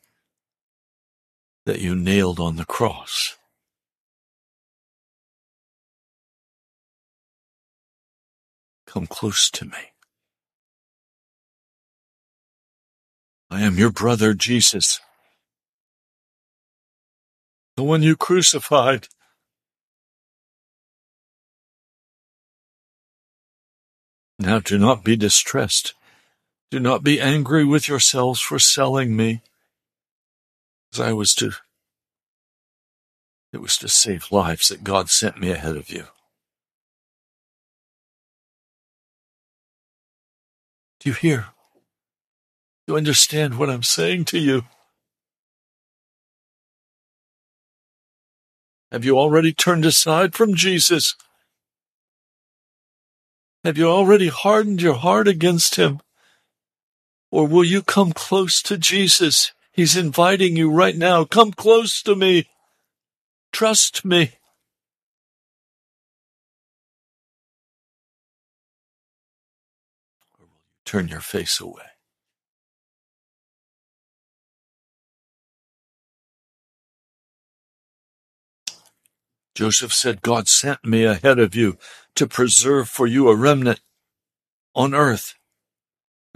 that 1.65 1.81
you 1.81 1.95
nailed 1.95 2.39
on 2.39 2.55
the 2.55 2.65
cross. 2.65 3.35
Come 8.85 9.07
close 9.07 9.49
to 9.49 9.65
me. 9.65 9.91
I 13.49 13.61
am 13.61 13.79
your 13.79 13.89
brother 13.89 14.35
Jesus, 14.35 14.99
the 17.75 17.81
one 17.81 18.03
you 18.03 18.15
crucified. 18.15 19.07
Now 24.38 24.59
do 24.59 24.77
not 24.77 25.03
be 25.03 25.15
distressed 25.15 25.95
do 26.70 26.80
not 26.80 27.03
be 27.03 27.22
angry 27.22 27.63
with 27.63 27.88
yourselves 27.88 28.39
for 28.39 28.59
selling 28.59 29.15
me, 29.15 29.41
as 30.93 30.99
I 30.99 31.13
was 31.13 31.34
to. 31.36 31.51
It 33.53 33.61
was 33.61 33.78
to 33.78 33.88
save 33.88 34.32
lives 34.32 34.70
that 34.70 34.84
God 34.84 35.09
sent 35.09 35.39
me 35.39 35.51
ahead 35.51 35.78
of 35.78 35.89
you. 35.89 36.05
Do 40.99 41.09
you 41.09 41.13
hear? 41.13 41.47
Do 42.86 42.93
you 42.93 42.97
understand 42.97 43.57
what 43.57 43.70
I'm 43.70 43.84
saying 43.84 44.26
to 44.26 44.39
you? 44.39 44.63
Have 48.91 49.05
you 49.05 49.18
already 49.18 49.53
turned 49.53 49.86
aside 49.86 50.34
from 50.34 50.55
Jesus? 50.55 51.15
Have 53.63 53.78
you 53.78 53.89
already 53.89 54.28
hardened 54.28 54.82
your 54.82 54.95
heart 54.95 55.28
against 55.28 55.76
him? 55.76 55.99
Or 57.32 57.45
will 57.45 57.63
you 57.63 57.82
come 57.82 58.13
close 58.13 58.61
to 58.63 58.78
Jesus? 58.78 59.51
He's 59.71 59.97
inviting 59.97 60.55
you 60.55 60.71
right 60.71 60.95
now. 60.95 61.25
Come 61.25 61.51
close 61.51 62.01
to 62.03 62.15
me. 62.15 62.47
Trust 63.51 64.05
me. 64.05 64.32
Or 70.39 70.45
will 70.45 70.61
you 70.63 70.82
turn 70.86 71.07
your 71.07 71.21
face 71.21 71.59
away? 71.59 71.84
Joseph 79.53 79.91
said, 79.91 80.21
God 80.21 80.47
sent 80.47 80.86
me 80.86 81.03
ahead 81.03 81.39
of 81.39 81.55
you 81.55 81.78
to 82.15 82.28
preserve 82.28 82.88
for 82.88 83.07
you 83.07 83.28
a 83.28 83.36
remnant 83.36 83.82
on 84.75 84.93
earth 84.93 85.34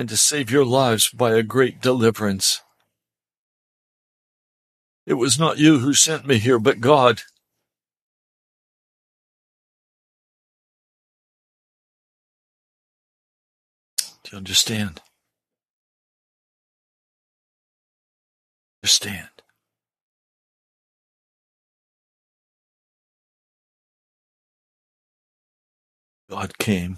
and 0.01 0.09
to 0.09 0.17
save 0.17 0.49
your 0.49 0.65
lives 0.65 1.09
by 1.09 1.35
a 1.35 1.43
great 1.43 1.79
deliverance. 1.79 2.63
It 5.05 5.13
was 5.13 5.37
not 5.37 5.59
you 5.59 5.77
who 5.77 5.93
sent 5.93 6.25
me 6.25 6.39
here, 6.39 6.57
but 6.57 6.79
God. 6.79 7.21
Do 14.23 14.31
you 14.31 14.37
understand? 14.39 15.01
Understand. 18.81 19.29
God 26.27 26.57
came 26.57 26.97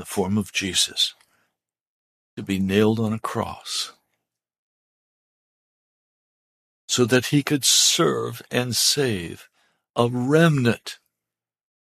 the 0.00 0.06
form 0.06 0.38
of 0.38 0.50
Jesus 0.50 1.14
to 2.34 2.42
be 2.42 2.58
nailed 2.58 2.98
on 2.98 3.12
a 3.12 3.18
cross 3.18 3.92
so 6.88 7.04
that 7.04 7.26
he 7.26 7.42
could 7.42 7.66
serve 7.66 8.40
and 8.50 8.74
save 8.74 9.50
a 9.94 10.08
remnant. 10.08 10.98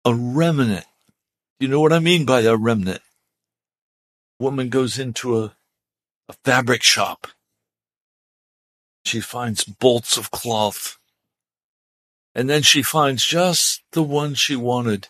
A 0.05 0.15
remnant. 0.15 0.87
You 1.59 1.67
know 1.67 1.81
what 1.81 1.93
I 1.93 1.99
mean 1.99 2.25
by 2.25 2.43
a 2.43 2.57
remnant? 2.57 3.03
Woman 4.39 4.69
goes 4.69 5.01
into 5.01 5.37
a, 5.37 5.57
a 6.29 6.33
fabric 6.45 6.85
shop. 6.85 7.27
She 9.05 9.19
finds 9.19 9.65
bolts 9.65 10.17
of 10.17 10.31
cloth. 10.31 10.97
And 12.37 12.49
then 12.49 12.63
she 12.63 12.85
finds 12.85 13.27
just 13.27 13.83
the 13.91 14.03
one 14.05 14.35
she 14.35 14.55
wanted, 14.55 15.09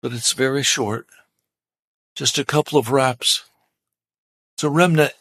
but 0.00 0.12
it's 0.12 0.32
very 0.32 0.62
short. 0.62 1.08
Just 2.14 2.38
a 2.38 2.44
couple 2.44 2.78
of 2.78 2.90
wraps. 2.90 3.44
It's 4.54 4.64
a 4.64 4.70
remnant. 4.70 5.14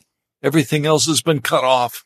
Everything 0.44 0.86
else 0.86 1.08
has 1.08 1.22
been 1.22 1.42
cut 1.42 1.64
off. 1.64 2.06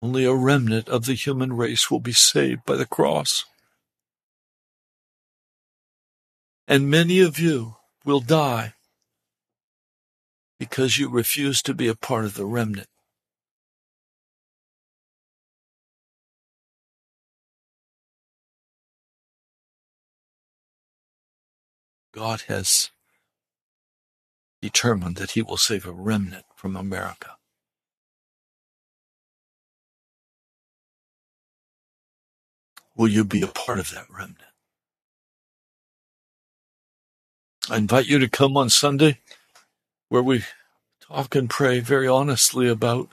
Only 0.00 0.24
a 0.24 0.34
remnant 0.34 0.88
of 0.88 1.04
the 1.04 1.14
human 1.14 1.52
race 1.52 1.90
will 1.90 2.00
be 2.00 2.12
saved 2.12 2.64
by 2.64 2.76
the 2.76 2.86
cross. 2.86 3.44
And 6.66 6.90
many 6.90 7.20
of 7.20 7.38
you 7.38 7.76
will 8.04 8.20
die 8.20 8.74
because 10.58 10.98
you 10.98 11.10
refuse 11.10 11.60
to 11.62 11.74
be 11.74 11.88
a 11.88 11.94
part 11.94 12.24
of 12.24 12.34
the 12.34 12.46
remnant. 12.46 12.88
God 22.14 22.42
has 22.46 22.90
determined 24.62 25.16
that 25.16 25.32
he 25.32 25.42
will 25.42 25.56
save 25.56 25.84
a 25.84 25.92
remnant 25.92 26.44
from 26.54 26.76
America. 26.76 27.36
Will 32.96 33.08
you 33.08 33.24
be 33.24 33.42
a 33.42 33.48
part 33.48 33.80
of 33.80 33.90
that 33.90 34.06
remnant? 34.08 34.38
I 37.68 37.78
invite 37.78 38.06
you 38.06 38.20
to 38.20 38.28
come 38.28 38.56
on 38.56 38.70
Sunday 38.70 39.18
where 40.08 40.22
we 40.22 40.44
talk 41.00 41.34
and 41.34 41.50
pray 41.50 41.80
very 41.80 42.06
honestly 42.06 42.68
about 42.68 43.08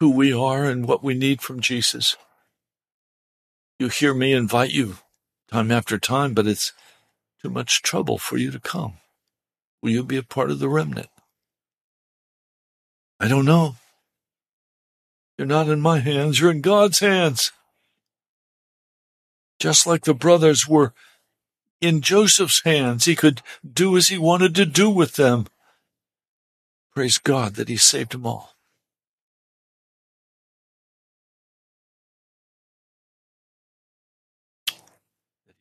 who 0.00 0.10
we 0.10 0.32
are 0.32 0.64
and 0.64 0.88
what 0.88 1.04
we 1.04 1.14
need 1.14 1.40
from 1.40 1.60
Jesus. 1.60 2.16
You 3.78 3.88
hear 3.88 4.14
me 4.14 4.32
invite 4.32 4.72
you 4.72 4.96
time 5.48 5.70
after 5.70 5.98
time, 5.98 6.34
but 6.34 6.46
it's 6.46 6.72
too 7.46 7.52
much 7.52 7.80
trouble 7.80 8.18
for 8.18 8.36
you 8.36 8.50
to 8.50 8.58
come. 8.58 8.94
Will 9.80 9.90
you 9.90 10.02
be 10.02 10.16
a 10.16 10.22
part 10.24 10.50
of 10.50 10.58
the 10.58 10.68
remnant? 10.68 11.06
I 13.20 13.28
don't 13.28 13.44
know. 13.44 13.76
You're 15.38 15.46
not 15.46 15.68
in 15.68 15.80
my 15.80 16.00
hands, 16.00 16.40
you're 16.40 16.50
in 16.50 16.60
God's 16.60 16.98
hands. 16.98 17.52
Just 19.60 19.86
like 19.86 20.02
the 20.02 20.12
brothers 20.12 20.66
were 20.66 20.92
in 21.80 22.00
Joseph's 22.00 22.64
hands, 22.64 23.04
he 23.04 23.14
could 23.14 23.42
do 23.64 23.96
as 23.96 24.08
he 24.08 24.18
wanted 24.18 24.56
to 24.56 24.66
do 24.66 24.90
with 24.90 25.14
them. 25.14 25.46
Praise 26.96 27.18
God 27.18 27.54
that 27.54 27.68
he 27.68 27.76
saved 27.76 28.10
them 28.10 28.26
all. 28.26 28.56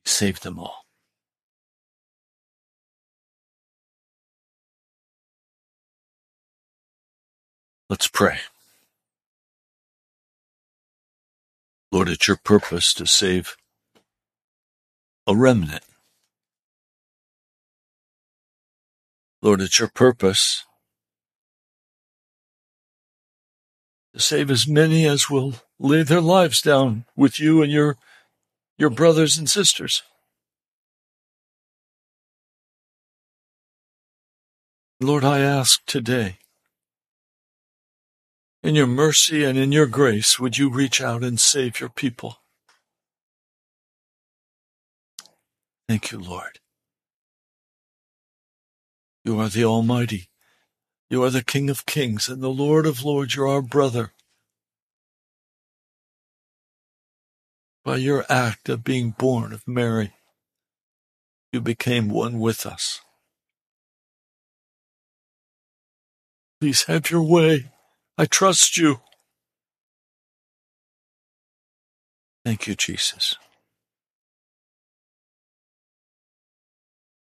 Saved 0.04 0.42
them 0.42 0.58
all. 0.58 0.85
Let's 7.90 8.08
pray. 8.08 8.40
Lord, 11.92 12.10
it's 12.10 12.28
your 12.28 12.38
purpose 12.38 12.94
to 12.96 13.06
save 13.06 13.56
a 15.28 15.36
remnant. 15.36 15.84
Lord, 19.42 19.62
it's 19.62 19.78
your 19.78 19.88
purpose 19.88 20.64
to 24.16 24.20
save 24.20 24.50
as 24.50 24.68
many 24.68 25.06
as 25.06 25.30
will 25.30 25.54
lay 25.78 26.02
their 26.02 26.22
lives 26.22 26.62
down 26.62 27.06
with 27.16 27.40
you 27.40 27.62
and 27.62 27.72
your, 27.72 27.98
your 28.78 28.90
brothers 28.90 29.38
and 29.38 29.48
sisters. 29.48 30.02
Lord, 35.00 35.24
I 35.24 35.40
ask 35.40 35.86
today, 35.86 36.40
in 38.66 38.74
your 38.74 38.88
mercy 38.88 39.44
and 39.44 39.60
in 39.60 39.72
your 39.72 39.86
grace, 39.86 40.40
would 40.40 40.58
you 40.58 40.72
reach 40.72 41.00
out 41.00 41.24
and 41.24 41.40
save 41.40 41.80
your 41.80 41.90
people? 41.90 42.38
Thank 45.88 46.12
you, 46.12 46.18
Lord. 46.18 46.60
You 49.24 49.40
are 49.40 49.50
the 49.50 49.64
Almighty. 49.64 50.30
You 51.12 51.24
are 51.24 51.30
the 51.30 51.44
King 51.44 51.70
of 51.70 51.86
Kings 51.86 52.28
and 52.28 52.42
the 52.42 52.50
Lord 52.50 52.88
of 52.88 53.04
Lords. 53.04 53.36
You're 53.36 53.48
our 53.48 53.62
brother. 53.62 54.14
By 57.84 57.98
your 57.98 58.26
act 58.28 58.68
of 58.68 58.84
being 58.84 59.12
born 59.12 59.54
of 59.54 59.68
Mary, 59.68 60.14
you 61.54 61.62
became 61.62 62.10
one 62.10 62.40
with 62.40 62.66
us. 62.66 63.02
Please 66.60 66.86
have 66.86 67.12
your 67.12 67.22
way. 67.22 67.70
I 68.18 68.26
trust 68.26 68.78
you. 68.78 69.02
Thank 72.46 72.68
you, 72.68 72.76
Jesus. 72.76 73.36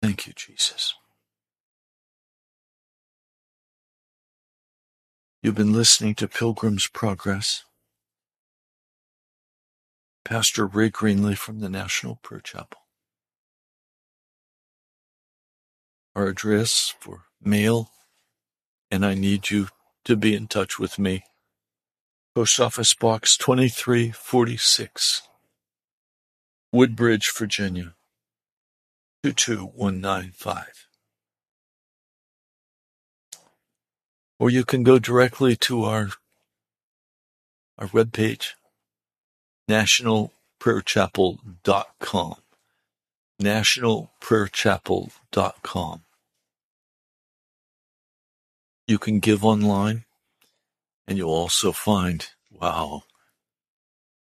Thank 0.02 0.28
you, 0.28 0.34
Jesus. 0.36 0.94
You've 5.42 5.56
been 5.56 5.74
listening 5.74 6.16
to 6.16 6.28
Pilgrim's 6.28 6.88
Progress. 6.88 7.64
Pastor 10.26 10.68
Ray 10.68 10.92
Greenley 10.92 11.38
from 11.38 11.60
the 11.60 11.70
National 11.70 12.18
Prayer 12.18 12.42
Chapel. 12.42 12.82
Our 16.16 16.28
address 16.28 16.94
for 17.00 17.26
mail, 17.42 17.92
and 18.92 19.06
I 19.06 19.14
need 19.16 19.50
you 19.50 19.70
to 20.08 20.18
be 20.18 20.36
in 20.36 20.48
touch 20.48 20.80
with 20.80 21.00
me. 21.00 21.24
Post 22.36 22.60
Office 22.60 22.94
Box 22.94 23.38
2346, 23.38 25.22
Woodbridge, 26.74 27.32
Virginia 27.32 27.94
22195. 29.24 30.88
or 34.40 34.50
you 34.50 34.64
can 34.64 34.82
go 34.84 34.98
directly 35.00 35.56
to 35.56 35.84
our 35.84 36.10
our 37.78 37.88
webpage, 37.88 38.54
nationalprayerchapel.com. 39.70 42.36
Nationalprayerchapel.com. 43.42 46.02
You 48.88 48.98
can 48.98 49.20
give 49.20 49.44
online, 49.44 50.06
and 51.08 51.18
you'll 51.18 51.30
also 51.30 51.72
find, 51.74 52.26
wow, 52.50 53.04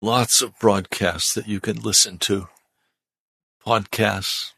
lots 0.02 0.42
of 0.42 0.58
broadcasts 0.58 1.32
that 1.34 1.46
you 1.46 1.60
can 1.60 1.76
listen 1.76 2.18
to, 2.18 2.48
podcasts, 3.64 4.52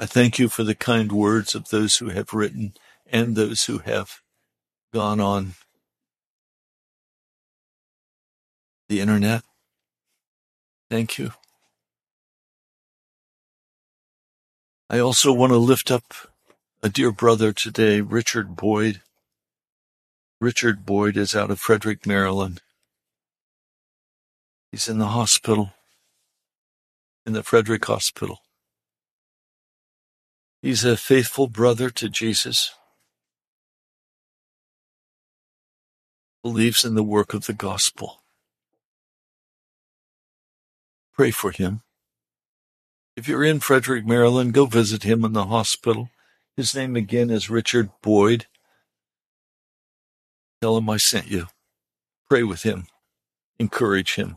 I 0.00 0.06
thank 0.06 0.38
you 0.38 0.48
for 0.48 0.64
the 0.64 0.74
kind 0.74 1.12
words 1.12 1.54
of 1.54 1.68
those 1.68 1.98
who 1.98 2.08
have 2.08 2.32
written 2.32 2.72
and 3.06 3.36
those 3.36 3.66
who 3.66 3.80
have 3.80 4.22
gone 4.94 5.20
on 5.20 5.56
the 8.88 8.98
internet. 8.98 9.42
Thank 10.88 11.18
you. 11.18 11.32
I 14.88 15.00
also 15.00 15.34
want 15.34 15.50
to 15.52 15.58
lift 15.58 15.90
up 15.90 16.14
a 16.82 16.88
dear 16.88 17.12
brother 17.12 17.52
today, 17.52 18.00
Richard 18.00 18.56
Boyd. 18.56 19.02
Richard 20.40 20.86
Boyd 20.86 21.16
is 21.16 21.34
out 21.34 21.50
of 21.50 21.60
Frederick, 21.60 22.06
Maryland. 22.06 22.62
He's 24.72 24.88
in 24.88 24.98
the 24.98 25.08
hospital, 25.08 25.74
in 27.26 27.34
the 27.34 27.42
Frederick 27.42 27.84
Hospital. 27.84 28.38
He's 30.62 30.84
a 30.84 30.96
faithful 30.96 31.48
brother 31.48 31.90
to 31.90 32.08
Jesus, 32.08 32.72
believes 36.42 36.84
in 36.84 36.94
the 36.94 37.02
work 37.02 37.34
of 37.34 37.46
the 37.46 37.52
gospel. 37.52 38.22
Pray 41.12 41.30
for 41.30 41.50
him. 41.50 41.82
If 43.16 43.28
you're 43.28 43.44
in 43.44 43.60
Frederick, 43.60 44.06
Maryland, 44.06 44.54
go 44.54 44.64
visit 44.64 45.02
him 45.02 45.26
in 45.26 45.34
the 45.34 45.46
hospital. 45.46 46.08
His 46.60 46.74
name 46.74 46.94
again 46.94 47.30
is 47.30 47.48
Richard 47.48 47.88
Boyd. 48.02 48.44
Tell 50.60 50.76
him 50.76 50.90
I 50.90 50.98
sent 50.98 51.30
you. 51.30 51.46
Pray 52.28 52.42
with 52.42 52.64
him. 52.64 52.86
Encourage 53.58 54.16
him. 54.16 54.36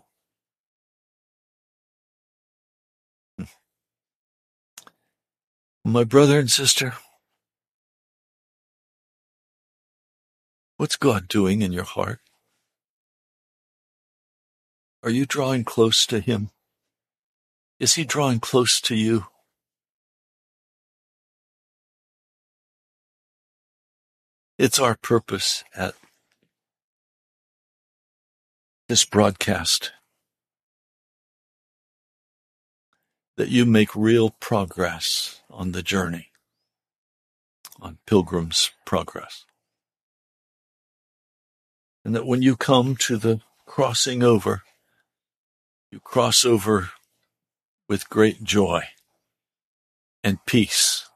My 5.84 6.06
brother 6.06 6.40
and 6.40 6.50
sister, 6.50 6.94
what's 10.78 10.96
God 10.96 11.28
doing 11.28 11.62
in 11.62 11.74
your 11.74 11.84
heart? 11.84 12.22
Are 15.04 15.10
you 15.10 15.26
drawing 15.26 15.66
close 15.66 16.06
to 16.06 16.22
Him? 16.22 16.52
Is 17.82 17.96
He 17.96 18.06
drawing 18.06 18.40
close 18.40 18.80
to 18.80 18.96
you? 18.96 19.26
It's 24.58 24.80
our 24.80 24.96
purpose 24.96 25.64
at 25.76 25.96
this 28.88 29.04
broadcast 29.04 29.92
that 33.36 33.50
you 33.50 33.66
make 33.66 33.96
real 33.96 34.30
progress 34.30 35.42
on 35.50 35.72
the 35.72 35.82
journey, 35.82 36.28
on 37.82 37.98
Pilgrim's 38.06 38.70
Progress. 38.86 39.46
And 42.06 42.16
that 42.16 42.28
when 42.28 42.44
you 42.44 42.56
come 42.56 42.96
to 42.98 43.18
the 43.18 43.42
crossing 43.66 44.22
over, 44.22 44.62
you 45.92 46.00
cross 46.00 46.46
over 46.46 46.92
with 47.90 48.10
great 48.10 48.44
joy 48.44 48.84
and 50.24 50.46
peace, 50.46 51.10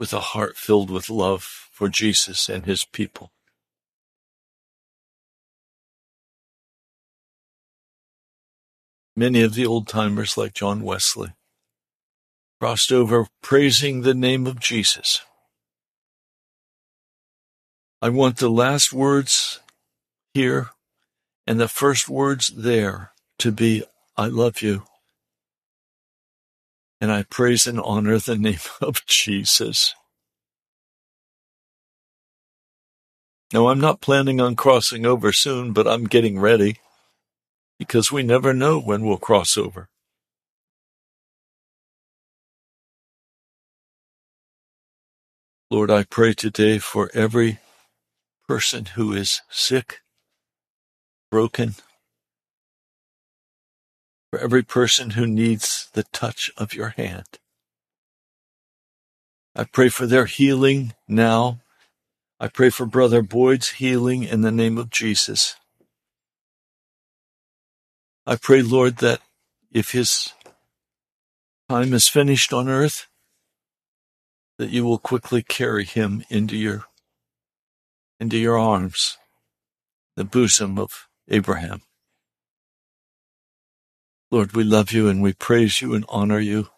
with 0.00 0.14
a 0.14 0.20
heart 0.20 0.56
filled 0.56 0.90
with 0.90 1.10
love 1.10 1.42
for 1.42 1.90
Jesus 1.90 2.48
and 2.48 2.64
his 2.64 2.84
people. 2.86 3.30
Many 9.14 9.42
of 9.42 9.54
the 9.54 9.66
old 9.66 9.86
timers, 9.86 10.38
like 10.38 10.54
John 10.54 10.82
Wesley, 10.82 11.34
crossed 12.58 12.90
over 12.90 13.26
praising 13.42 14.00
the 14.00 14.14
name 14.14 14.46
of 14.46 14.58
Jesus. 14.58 15.20
I 18.00 18.08
want 18.08 18.38
the 18.38 18.48
last 18.48 18.94
words 18.94 19.60
here 20.32 20.70
and 21.46 21.60
the 21.60 21.68
first 21.68 22.08
words 22.08 22.48
there 22.48 23.12
to 23.38 23.52
be, 23.52 23.84
I 24.16 24.28
love 24.28 24.62
you. 24.62 24.84
And 27.00 27.10
I 27.12 27.24
praise 27.24 27.66
and 27.66 27.80
honor 27.80 28.18
the 28.18 28.36
name 28.36 28.58
of 28.80 29.06
Jesus. 29.06 29.94
Now, 33.52 33.68
I'm 33.68 33.80
not 33.80 34.00
planning 34.00 34.40
on 34.40 34.56
crossing 34.56 35.06
over 35.06 35.32
soon, 35.32 35.72
but 35.72 35.88
I'm 35.88 36.04
getting 36.04 36.38
ready 36.38 36.76
because 37.78 38.12
we 38.12 38.22
never 38.22 38.52
know 38.54 38.78
when 38.80 39.04
we'll 39.04 39.18
cross 39.18 39.56
over. 39.56 39.88
Lord, 45.70 45.90
I 45.90 46.04
pray 46.04 46.34
today 46.34 46.78
for 46.78 47.10
every 47.14 47.58
person 48.48 48.86
who 48.96 49.12
is 49.12 49.40
sick, 49.50 50.00
broken, 51.30 51.76
for 54.30 54.38
every 54.38 54.62
person 54.62 55.10
who 55.10 55.26
needs 55.26 55.88
the 55.92 56.04
touch 56.04 56.50
of 56.56 56.72
your 56.72 56.90
hand. 56.90 57.26
I 59.54 59.64
pray 59.64 59.88
for 59.88 60.06
their 60.06 60.26
healing 60.26 60.94
now. 61.08 61.60
I 62.38 62.48
pray 62.48 62.70
for 62.70 62.86
Brother 62.86 63.22
Boyd's 63.22 63.70
healing 63.70 64.22
in 64.22 64.42
the 64.42 64.52
name 64.52 64.78
of 64.78 64.90
Jesus. 64.90 65.56
I 68.26 68.36
pray, 68.36 68.62
Lord, 68.62 68.98
that 68.98 69.20
if 69.72 69.90
his 69.90 70.32
time 71.68 71.92
is 71.92 72.08
finished 72.08 72.52
on 72.52 72.68
earth, 72.68 73.06
that 74.58 74.70
you 74.70 74.84
will 74.84 74.98
quickly 74.98 75.42
carry 75.42 75.84
him 75.84 76.24
into 76.28 76.56
your 76.56 76.84
into 78.20 78.36
your 78.36 78.58
arms, 78.58 79.16
the 80.16 80.24
bosom 80.24 80.78
of 80.78 81.08
Abraham. 81.28 81.80
Lord, 84.30 84.52
we 84.52 84.62
love 84.62 84.92
you 84.92 85.08
and 85.08 85.22
we 85.22 85.32
praise 85.32 85.80
you 85.80 85.92
and 85.94 86.04
honor 86.08 86.38
you. 86.38 86.68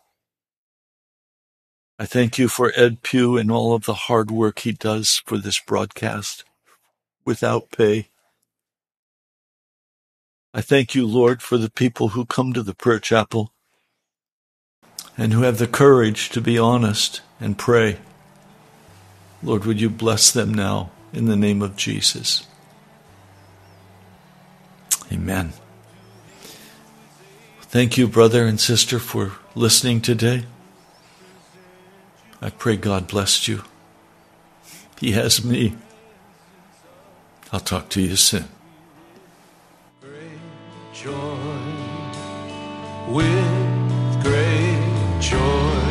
I 1.99 2.07
thank 2.07 2.39
you 2.39 2.49
for 2.49 2.73
Ed 2.75 3.03
Pugh 3.03 3.37
and 3.37 3.51
all 3.51 3.75
of 3.75 3.85
the 3.85 3.95
hard 3.95 4.31
work 4.31 4.61
he 4.61 4.73
does 4.73 5.23
for 5.27 5.37
this 5.37 5.61
broadcast 5.61 6.45
without 7.25 7.71
pay. 7.71 8.09
I 10.55 10.63
thank 10.63 10.95
you, 10.95 11.07
Lord, 11.07 11.43
for 11.43 11.59
the 11.59 11.71
people 11.71 12.09
who 12.09 12.25
come 12.25 12.53
to 12.55 12.63
the 12.63 12.75
prayer 12.75 12.99
chapel 12.99 13.53
and 15.17 15.33
who 15.33 15.43
have 15.43 15.59
the 15.59 15.67
courage 15.67 16.31
to 16.31 16.41
be 16.41 16.59
honest 16.59 17.21
and 17.39 17.59
pray. 17.59 17.99
Lord, 19.43 19.65
would 19.67 19.81
you 19.81 19.91
bless 19.91 20.31
them 20.31 20.55
now 20.55 20.91
in 21.13 21.27
the 21.27 21.37
name 21.37 21.61
of 21.61 21.77
Jesus? 21.77 22.47
Amen. 25.13 25.53
Thank 27.73 27.97
you, 27.97 28.07
brother 28.07 28.45
and 28.45 28.61
sister, 28.61 28.99
for 28.99 29.33
listening 29.55 30.03
today. 30.03 30.45
I 32.43 32.51
pray 32.51 32.77
God 32.77 33.09
blessed 33.09 33.49
you. 33.49 33.63
He 35.01 35.13
has 35.13 35.43
me. 35.43 35.77
I'll 37.51 37.61
talk 37.61 37.89
to 37.89 38.03
you 38.03 38.17
soon. 38.17 38.45
Great 40.03 40.21
joy, 40.93 41.15
with 43.09 44.23
great 44.23 45.21
joy. 45.23 45.89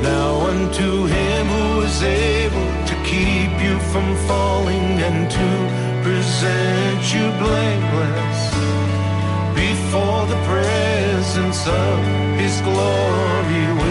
Now 0.00 0.40
unto 0.48 1.04
him 1.04 1.46
who 1.48 1.80
is 1.82 2.02
able 2.02 2.70
to 2.86 2.94
keep 3.04 3.52
you 3.60 3.78
from 3.92 4.16
falling 4.26 5.02
and 5.04 5.30
to 5.30 6.02
present 6.02 7.12
you 7.12 7.30
blameless 7.44 8.47
before 9.90 10.26
the 10.26 10.36
presence 10.44 11.66
of 11.66 12.04
his 12.38 12.60
glory 12.60 13.87